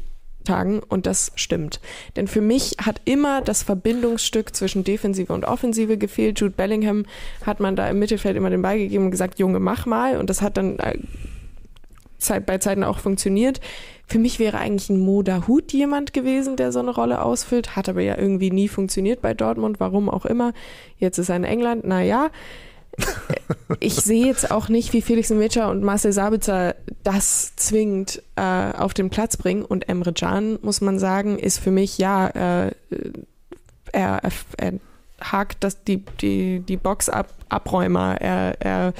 [0.47, 1.79] Tagen und das stimmt.
[2.15, 6.39] Denn für mich hat immer das Verbindungsstück zwischen Defensive und Offensive gefehlt.
[6.39, 7.05] Jude Bellingham
[7.45, 10.17] hat man da im Mittelfeld immer den Ball gegeben und gesagt, Junge, mach mal.
[10.17, 10.97] Und das hat dann äh,
[12.45, 13.61] bei Zeiten auch funktioniert.
[14.07, 17.75] Für mich wäre eigentlich ein Moda Hut jemand gewesen, der so eine Rolle ausfüllt.
[17.75, 20.53] Hat aber ja irgendwie nie funktioniert bei Dortmund, warum auch immer.
[20.97, 22.31] Jetzt ist er in England, naja.
[23.79, 28.93] Ich sehe jetzt auch nicht, wie Felix Metscher und Marcel Sabitzer das zwingend äh, auf
[28.93, 29.63] den Platz bringen.
[29.63, 32.71] Und Emre Can, muss man sagen, ist für mich, ja, äh,
[33.91, 34.73] er, er, er,
[35.19, 38.17] hakt das, die, die, die Box ab, Abräumer.
[38.19, 38.93] Er, er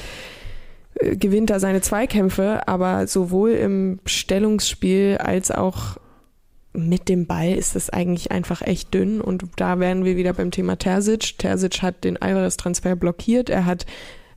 [0.95, 5.97] äh, gewinnt da seine Zweikämpfe, aber sowohl im Stellungsspiel als auch
[6.77, 10.51] mit dem Ball ist es eigentlich einfach echt dünn und da wären wir wieder beim
[10.51, 11.37] Thema Terzic.
[11.37, 13.85] Terzic hat den Alvarez-Transfer blockiert, er hat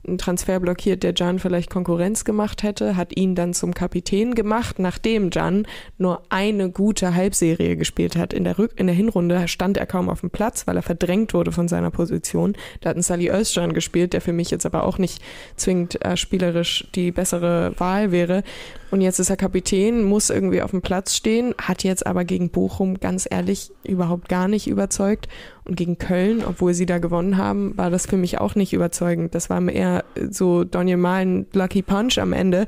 [0.07, 4.79] einen Transfer blockiert, der Jan vielleicht Konkurrenz gemacht hätte, hat ihn dann zum Kapitän gemacht,
[4.79, 5.67] nachdem Jan
[5.99, 8.33] nur eine gute Halbserie gespielt hat.
[8.33, 11.33] In der, Rück in der Hinrunde stand er kaum auf dem Platz, weil er verdrängt
[11.35, 12.55] wurde von seiner Position.
[12.81, 15.21] Da hat ein Sally Özcan gespielt, der für mich jetzt aber auch nicht
[15.55, 18.43] zwingend äh, spielerisch die bessere Wahl wäre.
[18.91, 22.49] Und jetzt ist er Kapitän, muss irgendwie auf dem Platz stehen, hat jetzt aber gegen
[22.49, 25.29] Bochum ganz ehrlich überhaupt gar nicht überzeugt.
[25.63, 29.33] Und gegen Köln, obwohl sie da gewonnen haben, war das für mich auch nicht überzeugend.
[29.33, 32.67] Das war eher so Donny Malen Lucky Punch am Ende.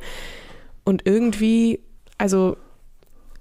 [0.85, 1.81] Und irgendwie,
[2.17, 2.55] also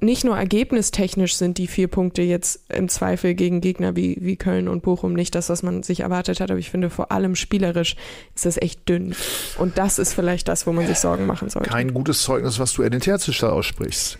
[0.02, 4.68] nicht nur ergebnistechnisch sind die vier Punkte jetzt im Zweifel gegen Gegner wie, wie Köln
[4.68, 7.96] und Bochum nicht das, was man sich erwartet hat, aber ich finde vor allem spielerisch
[8.34, 9.14] ist das echt dünn.
[9.58, 11.70] Und das ist vielleicht das, wo man sich Sorgen machen sollte.
[11.70, 14.18] Kein gutes Zeugnis, was du Edin Terzic aussprichst.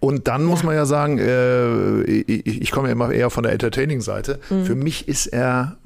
[0.00, 3.52] Und dann muss man ja sagen, äh, ich, ich, komme ja immer eher von der
[3.52, 4.38] Entertaining-Seite.
[4.50, 4.64] Mhm.
[4.66, 5.78] Für mich ist er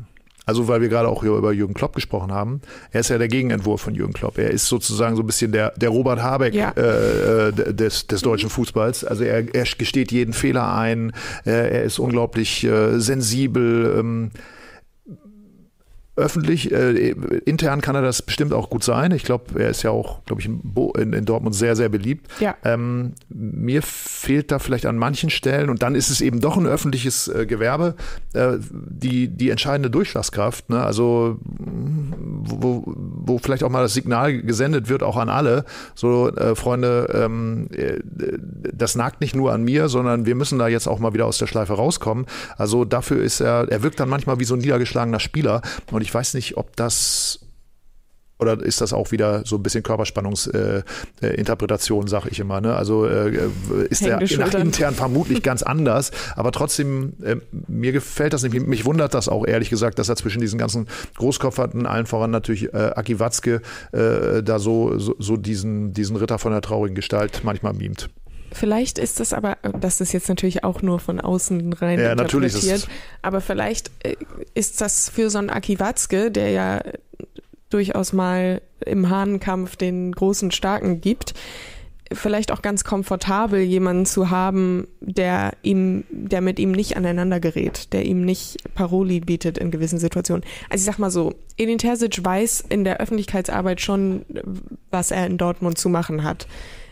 [0.48, 3.28] also weil wir gerade auch hier über Jürgen Klopp gesprochen haben, er ist ja der
[3.28, 4.38] Gegenentwurf von Jürgen Klopp.
[4.38, 6.70] Er ist sozusagen so ein bisschen der, der Robert Habeck ja.
[6.70, 9.04] äh, äh des, des deutschen Fußballs.
[9.04, 11.12] Also er, er gesteht jeden Fehler ein,
[11.44, 13.94] er ist unglaublich äh, sensibel.
[13.98, 14.30] Ähm,
[16.18, 17.10] öffentlich, äh,
[17.44, 19.12] intern kann er das bestimmt auch gut sein.
[19.12, 20.60] Ich glaube, er ist ja auch, glaube ich, in,
[20.98, 22.26] in, in, Dortmund sehr, sehr beliebt.
[22.40, 22.56] Ja.
[22.64, 26.66] Ähm, mir fehlt da vielleicht an manchen Stellen, und dann ist es eben doch ein
[26.66, 27.94] öffentliches äh, Gewerbe,
[28.34, 30.68] äh, die, die entscheidende Durchschlagskraft.
[30.70, 30.82] Ne?
[30.82, 36.54] Also, wo, wo vielleicht auch mal das Signal gesendet wird, auch an alle, so, äh,
[36.54, 37.98] Freunde, ähm, äh,
[38.72, 41.38] das nagt nicht nur an mir, sondern wir müssen da jetzt auch mal wieder aus
[41.38, 42.26] der Schleife rauskommen.
[42.56, 45.62] Also dafür ist er, er wirkt dann manchmal wie so ein niedergeschlagener Spieler.
[45.92, 47.40] Und ich ich weiß nicht, ob das
[48.38, 52.62] oder ist das auch wieder so ein bisschen Körperspannungsinterpretation, äh, sage ich immer.
[52.62, 52.74] Ne?
[52.74, 53.50] Also äh,
[53.90, 58.66] ist der nach intern vermutlich ganz anders, aber trotzdem, äh, mir gefällt das nicht.
[58.66, 62.72] Mich wundert das auch ehrlich gesagt, dass er zwischen diesen ganzen Großkopferten, allen voran natürlich
[62.72, 63.60] äh, Aki Watzke,
[63.92, 68.08] äh, da so, so, so diesen, diesen Ritter von der traurigen Gestalt manchmal mimt.
[68.52, 72.88] Vielleicht ist das aber, das ist jetzt natürlich auch nur von außen rein ja, interpretiert,
[73.22, 74.16] aber vielleicht äh,
[74.54, 76.80] ist das für so einen Aki Watzke, der ja
[77.70, 81.34] durchaus mal im Hahnenkampf den großen Starken gibt,
[82.12, 87.92] vielleicht auch ganz komfortabel, jemanden zu haben, der ihm, der mit ihm nicht aneinander gerät,
[87.92, 90.44] der ihm nicht Paroli bietet in gewissen Situationen.
[90.70, 94.24] Also ich sag mal so, Edin Terzic weiß in der Öffentlichkeitsarbeit schon,
[94.90, 96.46] was er in Dortmund zu machen hat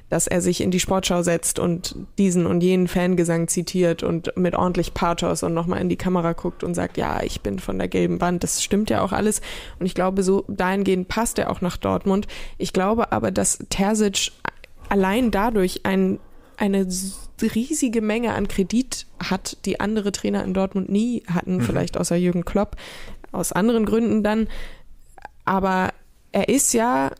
[0.09, 4.55] dass er sich in die Sportschau setzt und diesen und jenen Fangesang zitiert und mit
[4.55, 7.89] ordentlich Pathos und nochmal in die Kamera guckt und sagt, ja, ich bin von der
[7.89, 8.45] gelben Wand.
[8.45, 9.41] Das stimmt ja auch alles.
[9.81, 12.29] Und ich glaube, so dahingehend passt er auch nach Dortmund.
[12.57, 14.31] Ich glaube aber, dass Terzic
[14.89, 16.21] allein dadurch ein,
[16.57, 16.87] eine
[17.43, 21.63] riesige Menge an Kredit hat, die andere Trainer in Dortmund nie hatten, mhm.
[21.63, 22.77] vielleicht außer Jürgen Klopp,
[23.33, 24.47] aus anderen Gründen dann.
[25.45, 25.93] Aber
[26.31, 27.11] er ist ja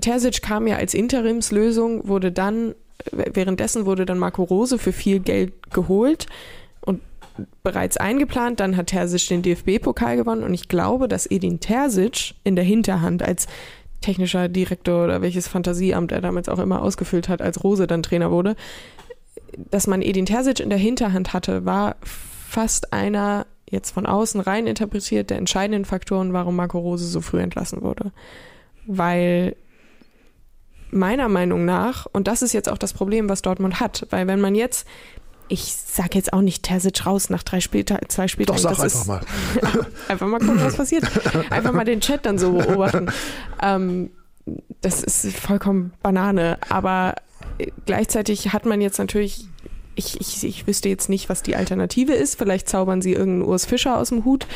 [0.00, 2.74] Terzic kam ja als Interimslösung, wurde dann,
[3.12, 6.26] währenddessen wurde dann Marco Rose für viel Geld geholt
[6.80, 7.00] und
[7.62, 8.60] bereits eingeplant.
[8.60, 13.22] Dann hat Terzic den DFB-Pokal gewonnen und ich glaube, dass Edin Terzic in der Hinterhand
[13.22, 13.46] als
[14.00, 18.30] technischer Direktor oder welches Fantasieamt er damals auch immer ausgefüllt hat, als Rose dann Trainer
[18.30, 18.54] wurde,
[19.70, 24.66] dass man Edin Terzic in der Hinterhand hatte, war fast einer, jetzt von außen rein
[24.66, 28.12] interpretiert, der entscheidenden Faktoren, warum Marco Rose so früh entlassen wurde.
[28.86, 29.56] Weil
[30.90, 34.40] meiner Meinung nach, und das ist jetzt auch das Problem, was Dortmund hat, weil wenn
[34.40, 34.86] man jetzt,
[35.48, 38.62] ich sag jetzt auch nicht Terzic raus nach drei Spieltagen, zwei Spieltagen.
[38.62, 39.20] Doch, sag einfach ist, mal.
[40.08, 41.04] einfach mal gucken, was passiert.
[41.50, 43.08] Einfach mal den Chat dann so beobachten.
[43.62, 44.10] Ähm,
[44.80, 47.14] das ist vollkommen Banane, aber
[47.84, 49.48] gleichzeitig hat man jetzt natürlich
[49.96, 52.38] ich, ich, ich wüsste jetzt nicht, was die Alternative ist.
[52.38, 54.46] Vielleicht zaubern sie irgendeinen Urs Fischer aus dem Hut.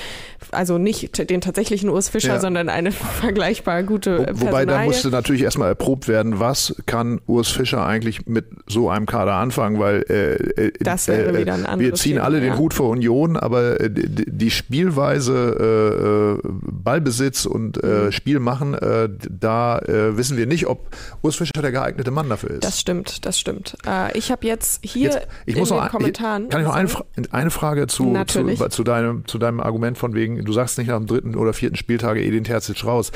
[0.53, 2.41] Also nicht den tatsächlichen Urs Fischer, ja.
[2.41, 7.49] sondern eine vergleichbar gute Wo, Wobei da musste natürlich erstmal erprobt werden, was kann Urs
[7.49, 11.81] Fischer eigentlich mit so einem Kader anfangen, weil äh, äh das wäre äh, wieder ein
[11.81, 12.45] wir ziehen Thema, alle ja.
[12.45, 18.13] den Hut vor Union, aber äh, die, Spielweise äh, Ballbesitz und mhm.
[18.13, 20.89] Spiel machen, da wissen wir nicht, ob
[21.23, 22.65] Urs Fischer der geeignete Mann dafür ist.
[22.65, 23.77] Das stimmt, das stimmt.
[24.15, 26.49] ich habe jetzt hier jetzt, ich muss noch, Kommentaren.
[26.49, 26.89] Kann ich noch eine,
[27.31, 30.99] eine Frage zu, zu, zu, deinem, zu deinem Argument von wegen, du sagst nicht nach
[30.99, 33.13] dem dritten oder vierten Spieltag Edin Terzic raus.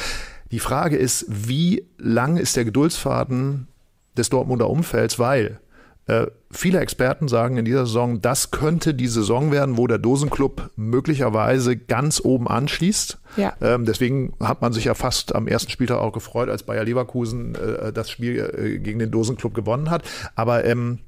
[0.50, 3.68] Die Frage ist, wie lang ist der Geduldsfaden
[4.16, 5.58] des Dortmunder Umfelds, weil
[6.06, 10.70] äh, viele Experten sagen in dieser Saison, das könnte die Saison werden, wo der Dosenclub
[10.76, 13.18] möglicherweise ganz oben anschließt.
[13.36, 13.52] Ja.
[13.60, 17.54] Ähm, deswegen hat man sich ja fast am ersten Spieltag auch gefreut, als Bayer Leverkusen
[17.56, 20.04] äh, das Spiel äh, gegen den Dosenclub gewonnen hat.
[20.36, 21.00] Aber ähm,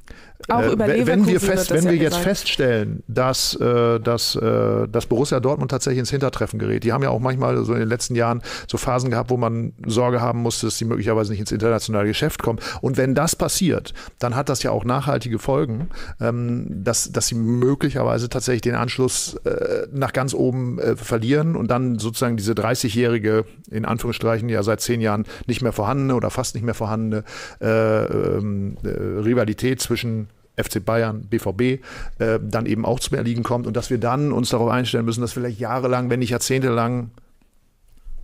[0.49, 5.41] äh, wenn wir, fest, wenn wir ja jetzt feststellen, dass, äh, dass, äh, dass Borussia
[5.41, 8.43] Dortmund tatsächlich ins Hintertreffen gerät, die haben ja auch manchmal so in den letzten Jahren
[8.69, 12.43] so Phasen gehabt, wo man Sorge haben musste, dass sie möglicherweise nicht ins internationale Geschäft
[12.43, 12.59] kommen.
[12.81, 15.88] Und wenn das passiert, dann hat das ja auch nachhaltige Folgen,
[16.20, 21.70] ähm, dass, dass sie möglicherweise tatsächlich den Anschluss äh, nach ganz oben äh, verlieren und
[21.70, 26.55] dann sozusagen diese 30-jährige, in Anführungsstrichen ja seit zehn Jahren nicht mehr vorhandene oder fast
[26.55, 27.25] nicht mehr vorhandene
[27.61, 31.83] äh, ähm, äh, Rivalität zwischen FC Bayern, BVB,
[32.18, 35.20] äh, dann eben auch zum Erliegen kommt und dass wir dann uns darauf einstellen müssen,
[35.20, 37.11] dass vielleicht jahrelang, wenn nicht jahrzehntelang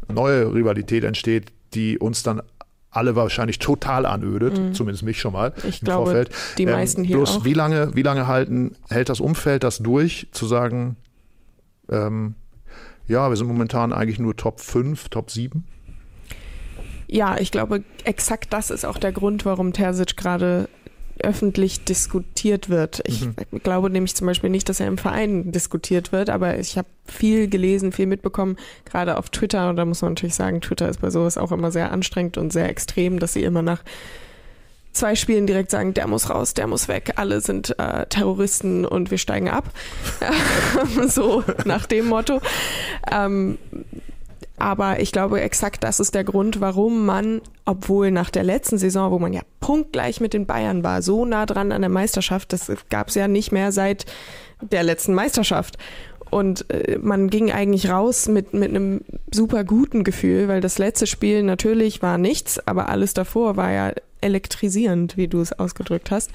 [0.08, 2.42] neue Rivalität entsteht, die uns dann
[2.92, 4.74] alle wahrscheinlich total anödet, mhm.
[4.74, 6.30] zumindest mich schon mal ich im glaube, Vorfeld.
[6.58, 7.44] Die ähm, meisten hier bloß auch.
[7.44, 10.96] wie lange, wie lange halten, hält das Umfeld das durch, zu sagen,
[11.90, 12.34] ähm,
[13.08, 15.64] ja, wir sind momentan eigentlich nur Top 5, Top 7?
[17.08, 20.68] Ja, ich glaube, exakt das ist auch der Grund, warum Terzic gerade
[21.22, 23.02] öffentlich diskutiert wird.
[23.06, 23.34] Ich mhm.
[23.62, 27.48] glaube nämlich zum Beispiel nicht, dass er im Verein diskutiert wird, aber ich habe viel
[27.48, 29.68] gelesen, viel mitbekommen, gerade auf Twitter.
[29.68, 32.52] Und da muss man natürlich sagen, Twitter ist bei sowas auch immer sehr anstrengend und
[32.52, 33.82] sehr extrem, dass sie immer nach
[34.92, 39.10] zwei Spielen direkt sagen, der muss raus, der muss weg, alle sind äh, Terroristen und
[39.10, 39.70] wir steigen ab.
[41.06, 42.40] so nach dem Motto.
[43.10, 43.58] Ähm,
[44.62, 49.10] aber ich glaube, exakt das ist der Grund, warum man, obwohl nach der letzten Saison,
[49.10, 52.70] wo man ja punktgleich mit den Bayern war, so nah dran an der Meisterschaft, das
[52.88, 54.06] gab es ja nicht mehr seit
[54.60, 55.78] der letzten Meisterschaft.
[56.30, 59.00] Und äh, man ging eigentlich raus mit, mit einem
[59.32, 63.92] super guten Gefühl, weil das letzte Spiel natürlich war nichts, aber alles davor war ja
[64.20, 66.30] elektrisierend, wie du es ausgedrückt hast.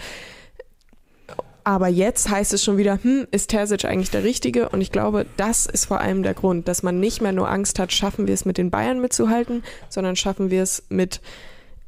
[1.68, 4.70] Aber jetzt heißt es schon wieder, hm, ist Terzic eigentlich der Richtige?
[4.70, 7.78] Und ich glaube, das ist vor allem der Grund, dass man nicht mehr nur Angst
[7.78, 11.20] hat, schaffen wir es mit den Bayern mitzuhalten, sondern schaffen wir es mit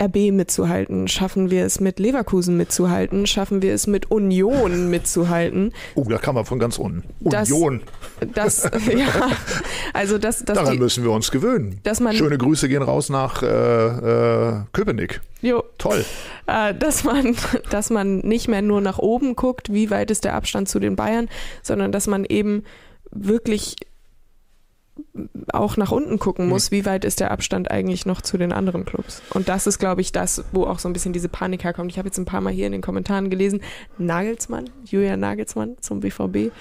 [0.02, 1.08] RB mitzuhalten?
[1.08, 3.28] Schaffen wir es mit Leverkusen mitzuhalten?
[3.28, 5.74] Schaffen wir es mit Union mitzuhalten?
[5.96, 7.04] Oh, da kann man von ganz unten.
[7.20, 7.82] Union.
[8.34, 9.30] Das, das ja,
[9.94, 11.80] also das, das Daran die, müssen wir uns gewöhnen.
[11.84, 15.22] Dass man, Schöne Grüße gehen raus nach äh, äh, Köpenick.
[15.42, 15.64] Jo.
[15.78, 16.04] Toll.
[16.48, 17.36] Äh, dass, man,
[17.70, 20.96] dass man nicht mehr nur nach oben guckt, wie weit ist der Abstand zu den
[20.96, 21.30] Bayern,
[21.62, 22.64] sondern dass man eben
[23.12, 23.76] wirklich
[25.52, 26.76] auch nach unten gucken muss, mhm.
[26.76, 29.22] wie weit ist der Abstand eigentlich noch zu den anderen Clubs.
[29.32, 31.92] Und das ist, glaube ich, das, wo auch so ein bisschen diese Panik herkommt.
[31.92, 33.62] Ich habe jetzt ein paar Mal hier in den Kommentaren gelesen,
[33.98, 36.52] Nagelsmann, Julian Nagelsmann zum BVB.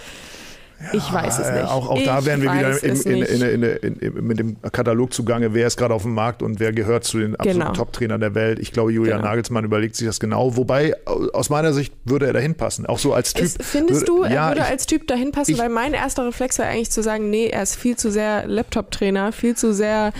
[0.92, 1.64] Ich weiß es nicht.
[1.64, 5.76] Auch, auch da wären wir wieder in, in, in, mit dem Katalog zugange, wer ist
[5.76, 7.72] gerade auf dem Markt und wer gehört zu den absoluten genau.
[7.72, 8.60] Top-Trainern der Welt.
[8.60, 9.28] Ich glaube, Julian genau.
[9.30, 10.56] Nagelsmann überlegt sich das genau.
[10.56, 10.94] Wobei,
[11.32, 12.86] aus meiner Sicht würde er dahin passen.
[12.86, 13.44] Auch so als Typ.
[13.44, 15.50] Ist, findest würde, du, er ja, würde ich, als Typ dahin passen?
[15.50, 18.46] Ich, weil mein erster Reflex war eigentlich zu sagen, nee, er ist viel zu sehr
[18.46, 20.12] Laptop-Trainer, viel zu sehr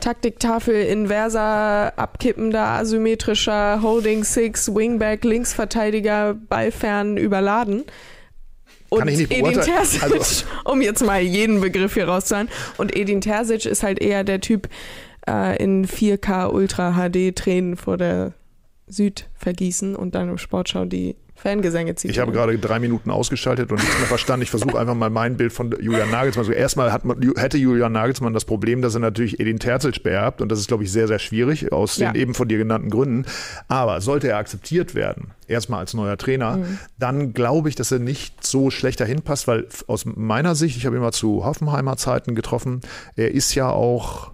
[0.00, 7.84] Taktiktafel, inverser, abkippender, asymmetrischer, Holding Six, Wingback, Linksverteidiger, Ballfern, überladen
[8.88, 10.44] und Kann ich nicht Edin Terzic, also.
[10.64, 12.48] um jetzt mal jeden Begriff hier rauszuhauen.
[12.76, 14.68] Und Edin Terzic ist halt eher der Typ
[15.28, 18.32] äh, in 4K Ultra HD Tränen vor der
[18.86, 22.10] Süd vergießen und dann im Sportschau die Fangesänge zieht.
[22.10, 24.42] Ich habe gerade drei Minuten ausgeschaltet und nichts mehr verstanden.
[24.42, 26.50] Ich versuche einfach mal mein Bild von Julian Nagelsmann.
[26.50, 30.50] Erstmal hat man, hätte Julian Nagelsmann das Problem, dass er natürlich Edin Terzic beerbt und
[30.50, 32.10] das ist, glaube ich, sehr, sehr schwierig aus ja.
[32.10, 33.26] den eben von dir genannten Gründen.
[33.68, 36.78] Aber sollte er akzeptiert werden, erstmal als neuer Trainer, mhm.
[36.98, 40.86] dann glaube ich, dass er nicht so schlecht dahin passt, weil aus meiner Sicht, ich
[40.86, 42.80] habe ihn mal zu Hoffenheimer Zeiten getroffen,
[43.14, 44.32] er ist ja auch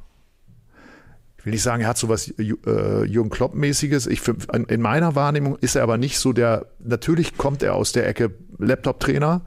[1.42, 4.06] ich will nicht sagen, er hat so was äh, Jürgen Klopp-mäßiges.
[4.06, 8.30] in meiner Wahrnehmung ist er aber nicht so der, natürlich kommt er aus der Ecke
[8.58, 9.42] Laptop-Trainer,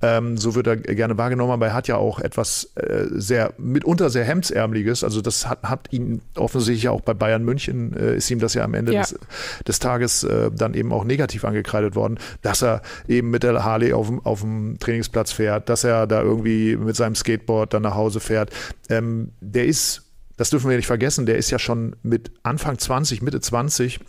[0.00, 4.08] ähm, so wird er gerne wahrgenommen, aber er hat ja auch etwas äh, sehr, mitunter
[4.08, 5.04] sehr Hemdsärmeliges.
[5.04, 8.64] Also das hat, hat ihn offensichtlich auch bei Bayern München, äh, ist ihm das ja
[8.64, 9.02] am Ende ja.
[9.02, 9.18] Des,
[9.66, 13.92] des, Tages äh, dann eben auch negativ angekreidet worden, dass er eben mit der Harley
[13.92, 18.20] auf, auf dem Trainingsplatz fährt, dass er da irgendwie mit seinem Skateboard dann nach Hause
[18.20, 18.50] fährt.
[18.88, 20.03] Ähm, der ist
[20.36, 24.00] das dürfen wir nicht vergessen, der ist ja schon mit Anfang 20, Mitte 20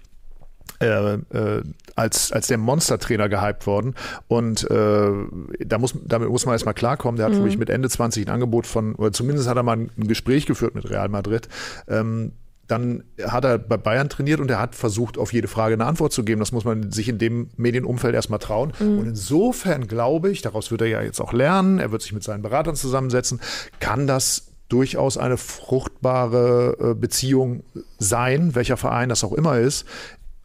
[0.81, 1.63] äh, äh,
[1.95, 3.95] als, als der Monstertrainer gehypt worden.
[4.27, 5.11] Und äh,
[5.65, 7.15] da muss, damit muss man erstmal klarkommen.
[7.15, 7.37] Der hat, mhm.
[7.37, 10.45] glaube ich, mit Ende 20 ein Angebot von, oder zumindest hat er mal ein, Gespräch
[10.45, 11.47] geführt mit Real Madrid.
[11.87, 12.33] Ähm,
[12.67, 16.11] dann hat er bei Bayern trainiert und er hat versucht, auf jede Frage eine Antwort
[16.11, 16.39] zu geben.
[16.39, 18.73] Das muss man sich in dem Medienumfeld erstmal trauen.
[18.79, 18.97] Mhm.
[18.97, 22.23] Und insofern glaube ich, daraus wird er ja jetzt auch lernen, er wird sich mit
[22.23, 23.39] seinen Beratern zusammensetzen,
[23.79, 27.63] kann das durchaus eine Frucht fruchtbare äh, Beziehung
[27.97, 29.85] sein, welcher Verein das auch immer ist.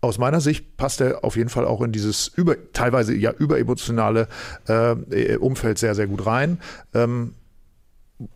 [0.01, 4.29] Aus meiner Sicht passt er auf jeden Fall auch in dieses über, teilweise ja überemotionale
[4.67, 6.59] äh, Umfeld sehr, sehr gut rein.
[6.95, 7.35] Ähm,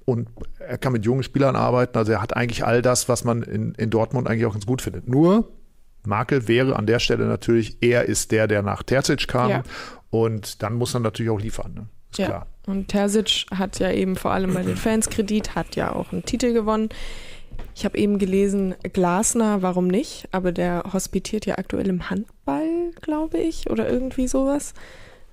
[0.04, 1.96] und er kann mit jungen Spielern arbeiten.
[1.96, 4.82] Also er hat eigentlich all das, was man in, in Dortmund eigentlich auch ganz gut
[4.82, 5.08] findet.
[5.08, 5.50] Nur
[6.06, 9.50] Makel wäre an der Stelle natürlich, er ist der, der nach Terzic kam.
[9.50, 9.62] Ja.
[10.10, 11.74] Und dann muss er natürlich auch liefern.
[11.74, 11.86] Ne?
[12.18, 12.26] Ja.
[12.26, 12.46] klar.
[12.66, 16.24] Und Terzic hat ja eben vor allem bei den Fans Kredit, hat ja auch einen
[16.24, 16.88] Titel gewonnen.
[17.74, 20.28] Ich habe eben gelesen, Glasner, warum nicht?
[20.32, 24.74] Aber der hospitiert ja aktuell im Handball, glaube ich, oder irgendwie sowas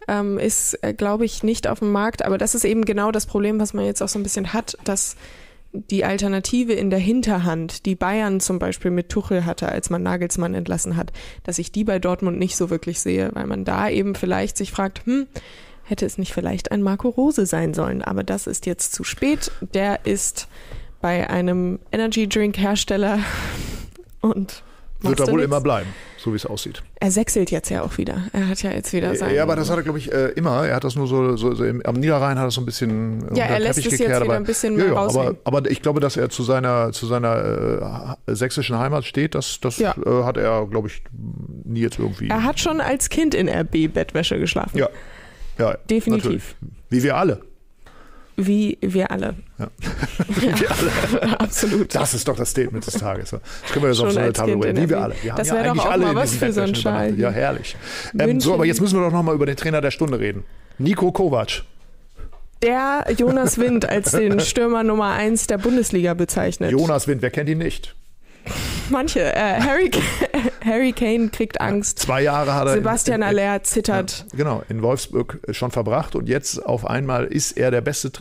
[0.08, 2.26] ähm, ist, äh, glaube ich, nicht auf dem Markt.
[2.26, 4.78] Aber das ist eben genau das Problem, was man jetzt auch so ein bisschen hat,
[4.84, 5.15] dass
[5.74, 10.54] die Alternative in der Hinterhand, die Bayern zum Beispiel mit Tuchel hatte, als man Nagelsmann
[10.54, 11.13] entlassen hat,
[11.44, 14.72] dass ich die bei Dortmund nicht so wirklich sehe, weil man da eben vielleicht sich
[14.72, 15.28] fragt, hm,
[15.84, 18.02] hätte es nicht vielleicht ein Marco Rose sein sollen.
[18.02, 19.52] Aber das ist jetzt zu spät.
[19.74, 20.48] Der ist
[21.02, 23.20] bei einem Energy Drink Hersteller
[24.22, 24.63] und
[25.04, 25.46] wird er wohl nichts?
[25.46, 26.84] immer bleiben, so wie es aussieht.
[27.00, 28.26] Er sechselt jetzt ja auch wieder.
[28.34, 29.34] Er hat ja jetzt wieder sein.
[29.34, 30.67] Ja, aber das hat er, glaube ich, äh, immer.
[30.67, 33.34] Er hat das nur so, so, so im, am Niederrhein hat er so ein bisschen.
[33.34, 36.00] Ja, er lässt es gekehrt, jetzt wieder ein bisschen ja, ja, aber, aber, ich glaube,
[36.00, 39.96] dass er zu seiner, zu seiner äh, sächsischen Heimat steht, das, das ja.
[40.06, 41.02] äh, hat er, glaube ich,
[41.63, 42.30] nie jetzt irgendwie.
[42.30, 44.78] Er hat schon als Kind in RB-Bettwäsche geschlafen.
[44.78, 44.89] Ja.
[45.58, 46.24] Ja, definitiv.
[46.24, 46.44] Natürlich.
[46.90, 47.42] Wie wir alle.
[48.38, 49.36] Wie wir alle.
[49.60, 49.68] Ja.
[50.28, 51.40] Wie wir alle.
[51.40, 51.94] Absolut.
[51.94, 53.32] Das ist doch das Statement des Tages.
[53.32, 54.82] Das können wir jetzt auf so eine Tafel bringen.
[54.82, 55.16] Wie wir alle.
[55.22, 57.20] Wir das wäre ja doch auch alle mal was für so ein Schal.
[57.20, 57.76] Ja, herrlich.
[58.18, 60.44] Ähm, so, aber jetzt müssen wir doch noch mal über den Trainer der Stunde reden.
[60.78, 61.64] Nico Kovac.
[62.64, 66.72] Der Jonas Wind als den Stürmer Nummer 1 der Bundesliga bezeichnet.
[66.72, 67.96] Jonas Wind, wer kennt ihn nicht?
[68.92, 69.34] Manche.
[69.34, 69.92] Äh, Harry,
[70.66, 72.00] Harry Kane kriegt Angst.
[72.00, 72.74] Zwei Jahre hat er.
[72.74, 74.26] Sebastian Aller zittert.
[74.32, 78.12] Ja, genau, in Wolfsburg schon verbracht und jetzt auf einmal ist er der beste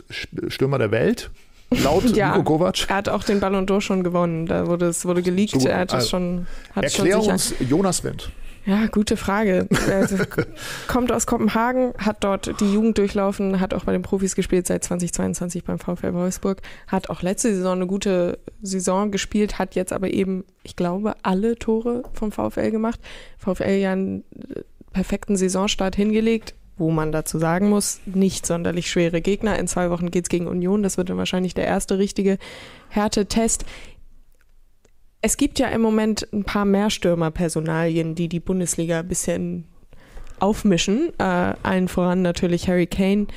[0.47, 1.29] Stürmer der Welt.
[1.69, 2.89] Laut ja, Nico Kovac.
[2.89, 4.45] Er hat auch den Ballon d'Or schon gewonnen.
[4.45, 5.61] Da wurde es wurde geleakt.
[5.61, 6.47] So, er hat also, schon.
[6.75, 8.31] Hat erklär schon uns Jonas Wind.
[8.65, 9.67] Ja, gute Frage.
[9.91, 10.17] Also,
[10.87, 14.83] kommt aus Kopenhagen, hat dort die Jugend durchlaufen, hat auch bei den Profis gespielt seit
[14.83, 20.11] 2022 beim VfL Wolfsburg, hat auch letzte Saison eine gute Saison gespielt, hat jetzt aber
[20.11, 22.99] eben, ich glaube, alle Tore vom VfL gemacht.
[23.39, 24.23] VfL ja einen
[24.55, 24.61] äh,
[24.93, 29.57] perfekten Saisonstart hingelegt, wo man dazu sagen muss, nicht sonderlich schwere Gegner.
[29.57, 30.83] In zwei Wochen geht es gegen Union.
[30.83, 32.37] Das wird dann wahrscheinlich der erste richtige
[32.89, 33.65] Härtetest.
[35.21, 39.65] Es gibt ja im Moment ein paar mehr Stürmerpersonalien, die die Bundesliga ein bisschen
[40.39, 41.13] aufmischen.
[41.19, 43.27] Äh, allen voran natürlich Harry Kane,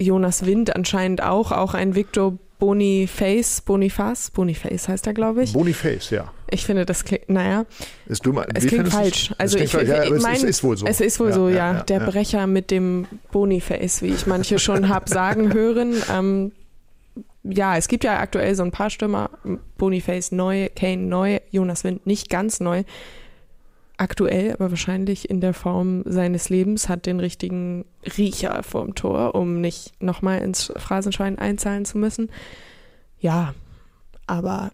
[0.00, 5.52] Jonas Wind anscheinend auch, auch ein Victor Boniface, Boniface, Boniface heißt er, glaube ich.
[5.52, 6.32] Boniface, ja.
[6.48, 7.66] Ich finde, das klingt, naja.
[8.06, 9.30] Ist du, es klingt falsch.
[9.32, 9.40] Es?
[9.40, 10.86] Also klingt ich, ja, ich mein, es ist wohl so.
[10.86, 11.54] Es ist wohl ja, so, ja.
[11.54, 15.94] ja der Brecher mit dem Boniface, wie ich manche schon habe sagen hören.
[16.12, 16.52] Ähm,
[17.44, 19.30] ja, es gibt ja aktuell so ein paar Stürmer,
[19.76, 22.84] Boniface neu, Kane neu, Jonas Wind nicht ganz neu.
[23.96, 27.84] Aktuell, aber wahrscheinlich in der Form seines Lebens, hat den richtigen
[28.16, 32.30] Riecher vorm Tor, um nicht nochmal ins Phrasenschwein einzahlen zu müssen.
[33.20, 33.54] Ja,
[34.26, 34.72] aber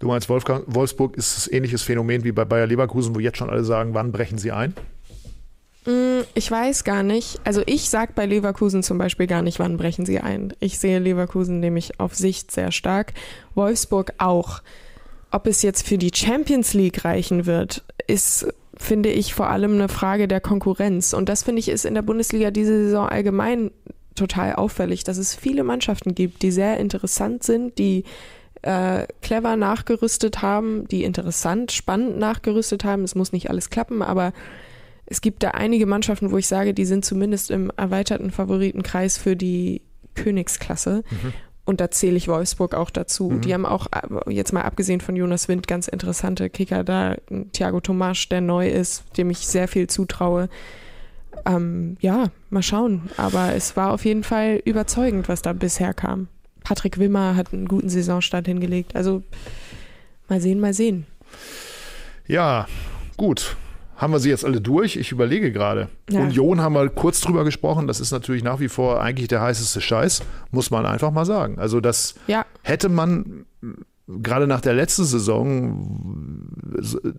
[0.00, 3.48] Du meinst, Wolfgang, Wolfsburg ist ein ähnliches Phänomen wie bei Bayer Leverkusen, wo jetzt schon
[3.48, 4.74] alle sagen, wann brechen sie ein?
[5.86, 7.40] Mm, ich weiß gar nicht.
[7.44, 10.54] Also ich sage bei Leverkusen zum Beispiel gar nicht, wann brechen sie ein.
[10.60, 13.12] Ich sehe Leverkusen nämlich auf Sicht sehr stark.
[13.54, 14.62] Wolfsburg auch.
[15.30, 19.88] Ob es jetzt für die Champions League reichen wird, ist, finde ich, vor allem eine
[19.88, 21.12] Frage der Konkurrenz.
[21.12, 23.72] Und das, finde ich, ist in der Bundesliga diese Saison allgemein
[24.14, 28.04] total auffällig, dass es viele Mannschaften gibt, die sehr interessant sind, die
[28.62, 33.02] äh, clever nachgerüstet haben, die interessant, spannend nachgerüstet haben.
[33.02, 34.32] Es muss nicht alles klappen, aber
[35.06, 39.36] es gibt da einige Mannschaften, wo ich sage, die sind zumindest im erweiterten Favoritenkreis für
[39.36, 39.82] die
[40.14, 41.02] Königsklasse.
[41.10, 41.32] Mhm.
[41.66, 43.30] Und da zähle ich Wolfsburg auch dazu.
[43.30, 43.40] Mhm.
[43.40, 43.86] Die haben auch,
[44.28, 47.16] jetzt mal abgesehen von Jonas Wind, ganz interessante Kicker da.
[47.52, 50.48] Thiago Tomasch, der neu ist, dem ich sehr viel zutraue.
[51.46, 53.10] Ähm, ja, mal schauen.
[53.16, 56.28] Aber es war auf jeden Fall überzeugend, was da bisher kam.
[56.62, 58.94] Patrick Wimmer hat einen guten Saisonstart hingelegt.
[58.94, 59.22] Also
[60.28, 61.06] mal sehen, mal sehen.
[62.26, 62.66] Ja,
[63.16, 63.56] gut
[63.96, 64.96] haben wir sie jetzt alle durch?
[64.96, 65.88] Ich überlege gerade.
[66.10, 66.20] Ja.
[66.20, 67.86] Union haben wir kurz drüber gesprochen.
[67.86, 71.58] Das ist natürlich nach wie vor eigentlich der heißeste Scheiß, muss man einfach mal sagen.
[71.58, 72.44] Also das ja.
[72.62, 73.46] hätte man
[74.06, 76.50] gerade nach der letzten Saison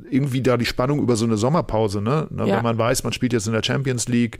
[0.09, 2.27] irgendwie da die Spannung über so eine Sommerpause, ne?
[2.37, 2.45] ja.
[2.45, 4.39] Wenn man weiß, man spielt jetzt in der Champions League,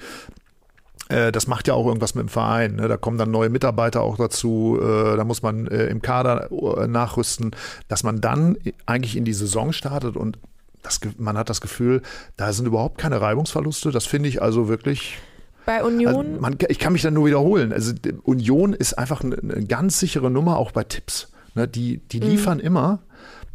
[1.10, 2.76] äh, das macht ja auch irgendwas mit dem Verein.
[2.76, 2.88] Ne?
[2.88, 4.80] Da kommen dann neue Mitarbeiter auch dazu.
[4.82, 6.50] Äh, da muss man äh, im Kader
[6.88, 7.52] nachrüsten,
[7.88, 10.38] dass man dann eigentlich in die Saison startet und
[10.86, 12.02] das, man hat das Gefühl,
[12.38, 13.92] da sind überhaupt keine Reibungsverluste.
[13.92, 15.18] Das finde ich also wirklich.
[15.66, 16.16] Bei Union?
[16.16, 17.74] Also man, ich kann mich dann nur wiederholen.
[17.74, 21.32] Also Union ist einfach eine, eine ganz sichere Nummer, auch bei Tipps.
[21.56, 22.28] ne, die, die mhm.
[22.28, 22.64] liefern mhm.
[22.64, 23.00] immer.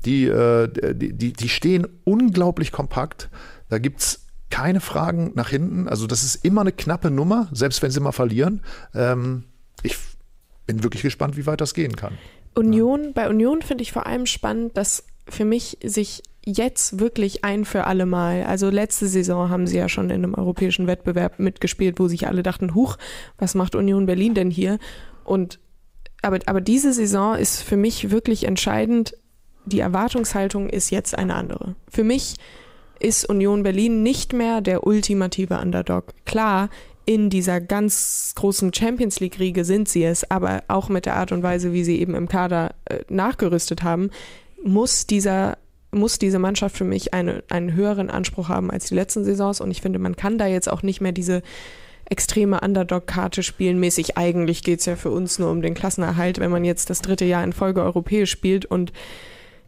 [0.05, 3.29] Die, äh, die, die, die stehen unglaublich kompakt.
[3.69, 5.89] Da gibt es keine Fragen nach hinten.
[5.89, 8.63] Also das ist immer eine knappe Nummer, selbst wenn sie mal verlieren.
[8.95, 9.45] Ähm,
[9.83, 9.97] ich
[10.67, 12.19] bin wirklich gespannt, wie weit das gehen kann.
[12.55, 13.11] Union, ja.
[13.15, 17.87] bei Union finde ich vor allem spannend, dass für mich sich jetzt wirklich ein für
[17.87, 22.09] alle Mal, also letzte Saison haben sie ja schon in einem europäischen Wettbewerb mitgespielt, wo
[22.09, 22.97] sich alle dachten, huch,
[23.39, 24.79] was macht Union Berlin denn hier?
[25.25, 25.59] Und
[26.23, 29.15] aber, aber diese Saison ist für mich wirklich entscheidend.
[29.65, 31.75] Die Erwartungshaltung ist jetzt eine andere.
[31.89, 32.35] Für mich
[32.99, 36.13] ist Union Berlin nicht mehr der ultimative Underdog.
[36.27, 36.69] Klar,
[37.07, 41.43] in dieser ganz großen Champions League-Riege sind sie es, aber auch mit der Art und
[41.43, 44.11] Weise, wie sie eben im Kader äh, nachgerüstet haben,
[44.63, 45.57] muss dieser
[45.93, 49.71] muss diese Mannschaft für mich eine, einen höheren Anspruch haben als die letzten Saisons und
[49.71, 51.43] ich finde, man kann da jetzt auch nicht mehr diese
[52.11, 54.19] extreme Underdog-Karte spielen mäßig.
[54.19, 57.25] Eigentlich geht es ja für uns nur um den Klassenerhalt, wenn man jetzt das dritte
[57.25, 58.93] Jahr in Folge europäisch spielt und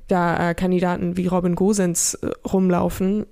[0.08, 3.26] da äh, Kandidaten wie Robin Gosens äh, rumlaufen.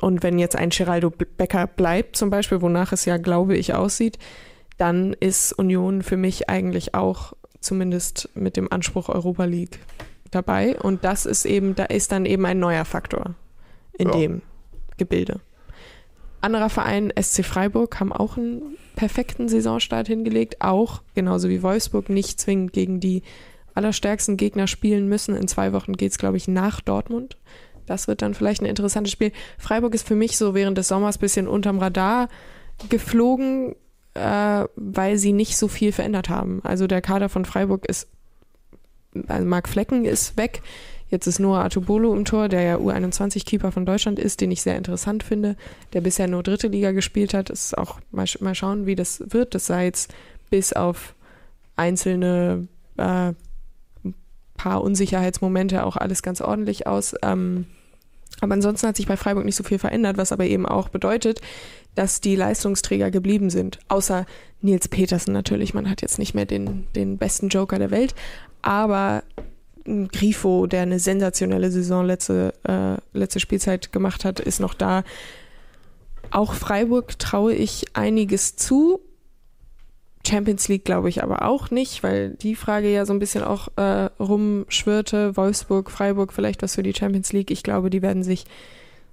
[0.00, 4.18] Und wenn jetzt ein Geraldo Becker bleibt, zum Beispiel, wonach es ja, glaube ich, aussieht,
[4.78, 9.78] dann ist Union für mich eigentlich auch zumindest mit dem Anspruch Europa League
[10.32, 10.78] dabei.
[10.80, 13.34] Und das ist eben, da ist dann eben ein neuer Faktor
[13.96, 14.16] in ja.
[14.16, 14.42] dem
[14.96, 15.40] Gebilde.
[16.40, 22.40] Anderer Verein, SC Freiburg, haben auch einen perfekten Saisonstart hingelegt, auch genauso wie Wolfsburg nicht
[22.40, 23.22] zwingend gegen die
[23.74, 25.36] allerstärksten Gegner spielen müssen.
[25.36, 27.38] In zwei Wochen geht es, glaube ich, nach Dortmund.
[27.86, 29.32] Das wird dann vielleicht ein interessantes Spiel.
[29.58, 32.28] Freiburg ist für mich so während des Sommers ein bisschen unterm Radar
[32.88, 33.76] geflogen,
[34.14, 36.60] äh, weil sie nicht so viel verändert haben.
[36.64, 38.08] Also der Kader von Freiburg ist,
[39.28, 40.62] also Marc Flecken ist weg.
[41.10, 44.78] Jetzt ist Noah Atubolo im Tor, der ja U21-Keeper von Deutschland ist, den ich sehr
[44.78, 45.56] interessant finde,
[45.92, 47.50] der bisher nur dritte Liga gespielt hat.
[47.50, 49.54] Ist auch mal, mal schauen, wie das wird.
[49.54, 50.14] Das sei jetzt
[50.48, 51.14] bis auf
[51.76, 53.32] einzelne äh,
[54.54, 57.14] paar Unsicherheitsmomente auch alles ganz ordentlich aus.
[57.22, 57.66] Ähm,
[58.40, 61.40] aber ansonsten hat sich bei Freiburg nicht so viel verändert, was aber eben auch bedeutet,
[61.94, 63.78] dass die Leistungsträger geblieben sind.
[63.88, 64.24] Außer
[64.62, 65.74] Nils Petersen natürlich.
[65.74, 68.14] Man hat jetzt nicht mehr den, den besten Joker der Welt.
[68.62, 69.24] Aber
[69.84, 75.02] Grifo, der eine sensationelle Saison letzte, äh, letzte Spielzeit gemacht hat, ist noch da.
[76.30, 79.00] Auch Freiburg traue ich einiges zu.
[80.26, 83.68] Champions League glaube ich aber auch nicht, weil die Frage ja so ein bisschen auch
[83.76, 85.36] äh, rumschwirrte.
[85.36, 87.50] Wolfsburg, Freiburg, vielleicht was für die Champions League.
[87.50, 88.44] Ich glaube, die werden sich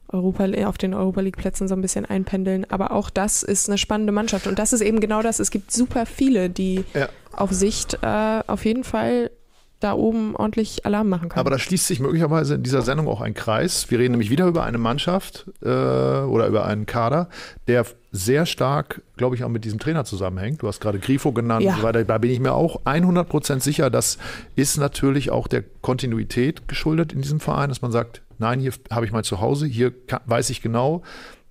[0.08, 2.66] Europa, auf den Europa League Plätzen so ein bisschen einpendeln.
[2.70, 4.46] Aber auch das ist eine spannende Mannschaft.
[4.46, 5.40] Und das ist eben genau das.
[5.40, 7.10] Es gibt super viele, die ja.
[7.32, 9.32] auf Sicht äh, auf jeden Fall
[9.80, 11.40] da oben ordentlich Alarm machen kann.
[11.40, 13.90] Aber da schließt sich möglicherweise in dieser Sendung auch ein Kreis.
[13.90, 17.30] Wir reden nämlich wieder über eine Mannschaft äh, oder über einen Kader,
[17.68, 20.62] der sehr stark, glaube ich, auch mit diesem Trainer zusammenhängt.
[20.62, 21.72] Du hast gerade Grifo genannt ja.
[21.72, 22.04] und so weiter.
[22.04, 24.18] Da bin ich mir auch 100% sicher, das
[24.56, 29.06] ist natürlich auch der Kontinuität geschuldet in diesem Verein, dass man sagt, nein, hier habe
[29.06, 31.04] ich mein Zuhause, hier kann, weiß ich genau,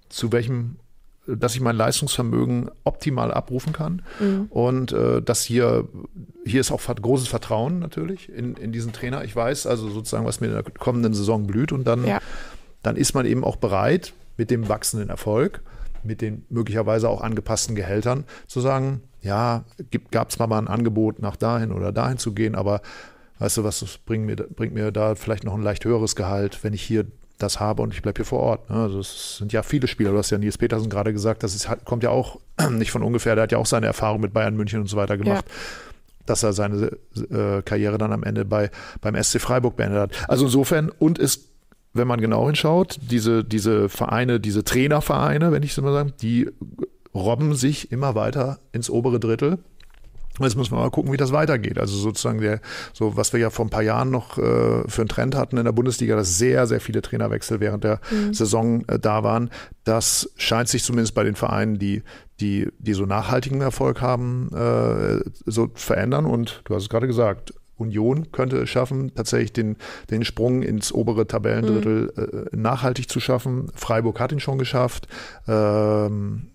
[0.08, 0.76] zu welchem
[1.36, 4.02] dass ich mein Leistungsvermögen optimal abrufen kann.
[4.18, 4.46] Mhm.
[4.50, 5.88] Und äh, dass hier,
[6.44, 9.24] hier ist auch großes Vertrauen natürlich in, in diesen Trainer.
[9.24, 11.72] Ich weiß also sozusagen, was mir in der kommenden Saison blüht.
[11.72, 12.20] Und dann, ja.
[12.82, 15.62] dann ist man eben auch bereit, mit dem wachsenden Erfolg,
[16.02, 19.64] mit den möglicherweise auch angepassten Gehältern zu sagen, ja,
[20.10, 22.80] gab es mal ein Angebot, nach dahin oder dahin zu gehen, aber
[23.40, 26.62] weißt du was, das bringt mir, bringt mir da vielleicht noch ein leicht höheres Gehalt,
[26.62, 27.04] wenn ich hier
[27.38, 28.70] das habe und ich bleibe hier vor Ort.
[28.70, 28.76] Ne?
[28.76, 31.68] Also es sind ja viele Spieler, du hast ja Nils Petersen gerade gesagt, das ist,
[31.84, 34.80] kommt ja auch nicht von ungefähr, der hat ja auch seine Erfahrung mit Bayern München
[34.80, 35.44] und so weiter gemacht.
[35.46, 35.54] Ja.
[36.26, 36.90] Dass er seine
[37.30, 38.70] äh, Karriere dann am Ende bei,
[39.00, 40.28] beim SC Freiburg beendet hat.
[40.28, 41.48] Also insofern, und es,
[41.94, 46.50] wenn man genau hinschaut, diese, diese Vereine, diese Trainervereine, wenn ich so mal sagen, die
[47.14, 49.58] robben sich immer weiter ins obere Drittel
[50.40, 51.78] Jetzt muss man mal gucken, wie das weitergeht.
[51.78, 52.60] Also sozusagen der,
[52.92, 55.64] so was wir ja vor ein paar Jahren noch äh, für einen Trend hatten in
[55.64, 58.34] der Bundesliga, dass sehr, sehr viele Trainerwechsel während der mhm.
[58.34, 59.50] Saison äh, da waren.
[59.84, 62.02] Das scheint sich zumindest bei den Vereinen, die,
[62.40, 66.26] die, die so nachhaltigen Erfolg haben, äh, so verändern.
[66.26, 69.76] Und du hast es gerade gesagt, Union könnte es schaffen, tatsächlich den,
[70.10, 72.48] den Sprung ins obere Tabellendrittel mhm.
[72.52, 73.70] äh, nachhaltig zu schaffen.
[73.74, 75.08] Freiburg hat ihn schon geschafft.
[75.46, 76.48] Ähm,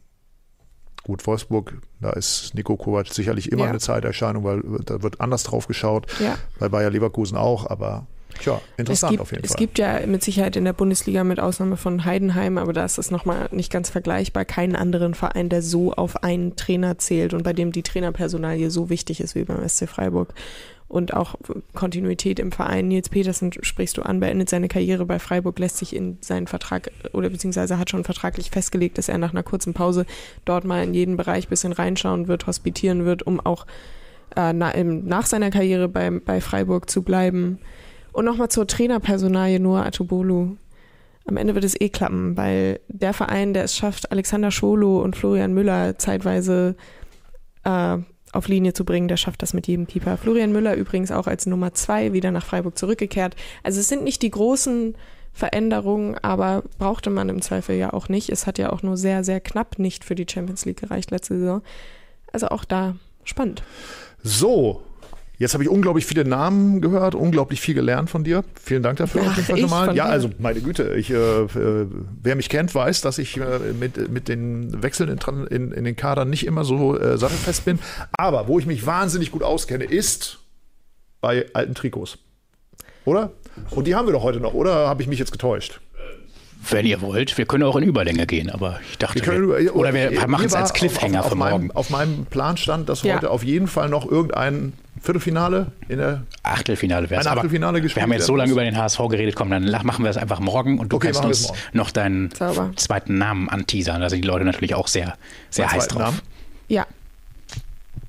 [1.04, 3.70] Gut, Wolfsburg, da ist Nico Kovac sicherlich immer ja.
[3.70, 6.08] eine Zeiterscheinung, weil da wird anders drauf geschaut.
[6.22, 6.38] Ja.
[6.60, 8.08] Bei Bayer Leverkusen auch, aber
[8.39, 9.51] Tja, interessant gibt, auf jeden Fall.
[9.51, 12.97] Es gibt ja mit Sicherheit in der Bundesliga mit Ausnahme von Heidenheim, aber da ist
[12.97, 17.43] es nochmal nicht ganz vergleichbar, keinen anderen Verein, der so auf einen Trainer zählt und
[17.43, 20.34] bei dem die Trainerpersonalie so wichtig ist wie beim SC Freiburg
[20.94, 21.36] und auch
[21.74, 22.88] Kontinuität im Verein.
[22.88, 26.91] Nils Petersen sprichst du an, beendet seine Karriere bei Freiburg, lässt sich in seinen Vertrag
[27.14, 30.06] oder beziehungsweise hat schon vertraglich festgelegt, dass er nach einer kurzen Pause
[30.46, 33.66] dort mal in jeden Bereich ein bisschen reinschauen wird, hospitieren wird, um auch
[34.36, 37.58] äh, na, im, nach seiner Karriere bei, bei Freiburg zu bleiben.
[38.12, 40.58] Und nochmal zur Trainerpersonalie Noah Atubolu.
[41.26, 45.16] Am Ende wird es eh klappen, weil der Verein, der es schafft, Alexander Scholo und
[45.16, 46.76] Florian Müller zeitweise
[47.64, 47.98] äh,
[48.34, 50.18] auf Linie zu bringen, der schafft das mit jedem Keeper.
[50.18, 53.36] Florian Müller übrigens auch als Nummer zwei wieder nach Freiburg zurückgekehrt.
[53.64, 54.96] Also es sind nicht die großen
[55.34, 58.30] Veränderungen, aber brauchte man im Zweifel ja auch nicht.
[58.30, 61.40] Es hat ja auch nur sehr, sehr knapp nicht für die Champions League gereicht letzte
[61.40, 61.62] Saison.
[62.32, 63.64] Also auch da spannend.
[64.22, 64.82] So,
[65.44, 68.46] Jetzt habe ich unglaublich viele Namen gehört, unglaublich viel gelernt von dir.
[68.64, 69.94] Vielen Dank dafür ja, auf jeden Fall schon mal.
[69.94, 71.88] Ja, also meine Güte, ich, äh, äh,
[72.22, 75.98] wer mich kennt, weiß, dass ich äh, mit, mit den Wechseln in, in, in, den
[75.98, 77.80] Kadern nicht immer so äh, sattelfest bin.
[78.14, 80.39] Aber wo ich mich wahnsinnig gut auskenne, ist
[81.20, 82.20] bei alten Trikots.
[83.04, 83.34] Oder?
[83.72, 85.82] Und die haben wir doch heute noch, oder habe ich mich jetzt getäuscht?
[86.70, 89.76] Wenn ihr wollt, wir können auch in Überlänge gehen, aber ich dachte, wir können, wir,
[89.76, 91.52] oder wir machen es als Cliffhanger auf, auf, für morgen.
[91.52, 93.18] Meinem, auf meinem Plan stand, dass ja.
[93.18, 94.72] heute auf jeden Fall noch irgendein
[95.04, 97.28] Viertelfinale in der Achtelfinale wäre es.
[97.28, 97.97] Achtelfinale gespielt.
[97.97, 100.39] Wir haben jetzt so lange über den HSV geredet, komm, dann machen wir es einfach
[100.39, 102.72] morgen und du okay, kannst uns noch deinen Sauber.
[102.78, 103.99] zweiten Namen anteasern.
[103.99, 105.16] Da sind die Leute natürlich auch sehr,
[105.49, 106.01] sehr heiß drauf.
[106.01, 106.20] Namen?
[106.70, 106.88] Ja.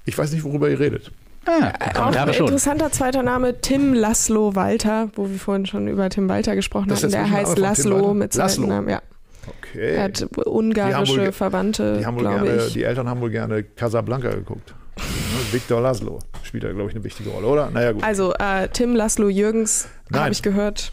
[0.05, 1.11] Ich weiß nicht, worüber ihr redet.
[1.47, 6.29] Ah, auch ein interessanter zweiter Name, Tim Laszlo Walter, wo wir vorhin schon über Tim
[6.29, 7.11] Walter gesprochen haben.
[7.11, 9.03] Der heißt Laszlo mit zweiten Namen, ja.
[9.47, 9.97] Okay.
[9.97, 14.31] Er hat ungarische wohl, Verwandte, die, haben wohl gerne, die Eltern haben wohl gerne Casablanca
[14.31, 14.75] geguckt.
[15.53, 17.71] Victor Laszlo spielt da, glaube ich, eine wichtige Rolle, oder?
[17.71, 18.03] Naja, gut.
[18.03, 20.93] Also äh, Tim Laszlo Jürgens habe ich gehört.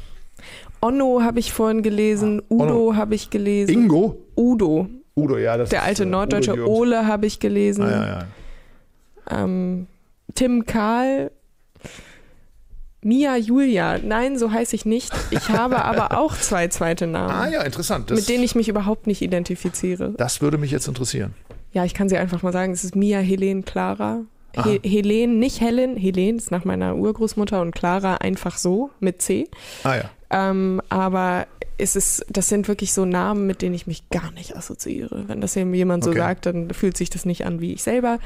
[0.82, 2.42] Onno habe ich vorhin gelesen.
[2.44, 3.72] Ah, Udo habe ich gelesen.
[3.72, 4.18] Ingo?
[4.36, 4.88] Udo.
[5.16, 5.58] Udo, ja.
[5.58, 6.68] Das Der alte ist, äh, Norddeutsche.
[6.68, 7.84] Ole habe ich gelesen.
[7.84, 9.44] Ah, ja, ja.
[9.44, 9.88] Ähm,
[10.34, 11.32] Tim Karl.
[13.04, 15.12] Mia Julia, nein, so heiße ich nicht.
[15.32, 17.34] Ich habe aber auch zwei zweite Namen.
[17.34, 18.12] Ah ja, interessant.
[18.12, 20.14] Das, mit denen ich mich überhaupt nicht identifiziere.
[20.18, 21.34] Das würde mich jetzt interessieren.
[21.72, 22.72] Ja, ich kann sie einfach mal sagen.
[22.72, 24.22] Es ist Mia Helene Clara.
[24.54, 25.96] He Helene, nicht Helen.
[25.96, 29.48] Helene ist nach meiner Urgroßmutter und Clara einfach so mit C.
[29.84, 30.10] Ah ja.
[30.30, 31.48] Ähm, aber
[31.78, 35.28] es ist, das sind wirklich so Namen, mit denen ich mich gar nicht assoziiere.
[35.28, 36.20] Wenn das jemand so okay.
[36.20, 38.20] sagt, dann fühlt sich das nicht an wie ich selber.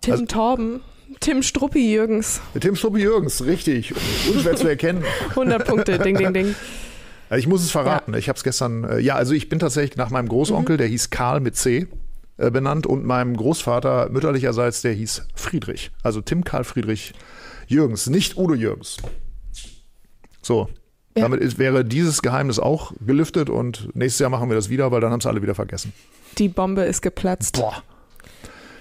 [0.00, 0.80] Tim also, Torben.
[1.20, 2.40] Tim Struppi Jürgens.
[2.58, 3.94] Tim Struppi Jürgens, richtig.
[4.32, 5.04] Unschwer zu erkennen.
[5.30, 6.54] 100 Punkte, ding, ding, ding.
[7.32, 8.12] Also ich muss es verraten.
[8.12, 8.18] Ja.
[8.18, 8.84] Ich habe es gestern.
[8.84, 10.78] Äh, ja, also ich bin tatsächlich nach meinem Großonkel, mhm.
[10.78, 11.86] der hieß Karl mit C,
[12.36, 15.92] äh, benannt und meinem Großvater mütterlicherseits, der hieß Friedrich.
[16.02, 17.14] Also Tim Karl Friedrich
[17.68, 18.98] Jürgens, nicht Udo Jürgens.
[20.42, 20.68] So.
[21.16, 21.22] Ja.
[21.22, 25.00] Damit ist, wäre dieses Geheimnis auch gelüftet und nächstes Jahr machen wir das wieder, weil
[25.00, 25.94] dann haben es alle wieder vergessen.
[26.36, 27.56] Die Bombe ist geplatzt.
[27.56, 27.82] Boah.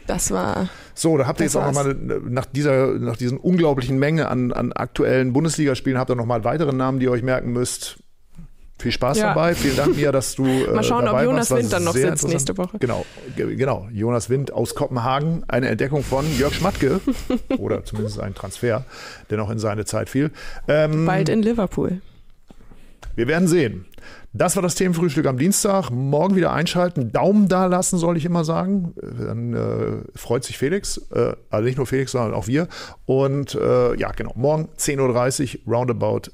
[0.08, 0.68] Das war.
[0.93, 4.74] So, da habt ihr jetzt auch nochmal nach dieser, nach diesen unglaublichen Menge an, an
[4.74, 8.01] aktuellen Bundesligaspielen habt ihr nochmal weitere Namen, die ihr euch merken müsst.
[8.82, 9.28] Viel Spaß ja.
[9.28, 9.54] dabei.
[9.54, 10.42] Vielen Dank, Mia, dass du.
[10.62, 12.78] Äh, Mal schauen, ob Jonas Wind dann noch sitzt nächste Woche.
[12.80, 13.06] Genau,
[13.36, 13.88] genau.
[13.92, 15.44] Jonas Wind aus Kopenhagen.
[15.48, 17.00] Eine Entdeckung von Jörg Schmatke.
[17.58, 18.84] oder zumindest ein Transfer,
[19.30, 20.32] der noch in seine Zeit fiel.
[20.68, 22.02] Ähm, Bald in Liverpool.
[23.16, 23.86] Wir werden sehen.
[24.34, 25.90] Das war das Themenfrühstück am Dienstag.
[25.90, 27.12] Morgen wieder einschalten.
[27.12, 28.94] Daumen da lassen, soll ich immer sagen.
[28.96, 30.98] Dann äh, freut sich Felix.
[31.12, 32.68] Äh, also nicht nur Felix, sondern auch wir.
[33.06, 34.32] Und äh, ja, genau.
[34.36, 36.32] Morgen 10.30 Uhr, roundabout.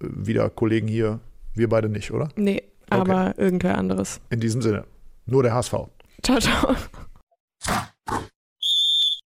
[0.00, 1.20] Wieder Kollegen hier
[1.54, 2.28] wir beide nicht, oder?
[2.36, 3.42] Nee, aber okay.
[3.42, 4.20] irgendwer anderes.
[4.30, 4.84] In diesem Sinne,
[5.26, 5.74] nur der HSV.
[6.22, 6.74] Ciao, ciao.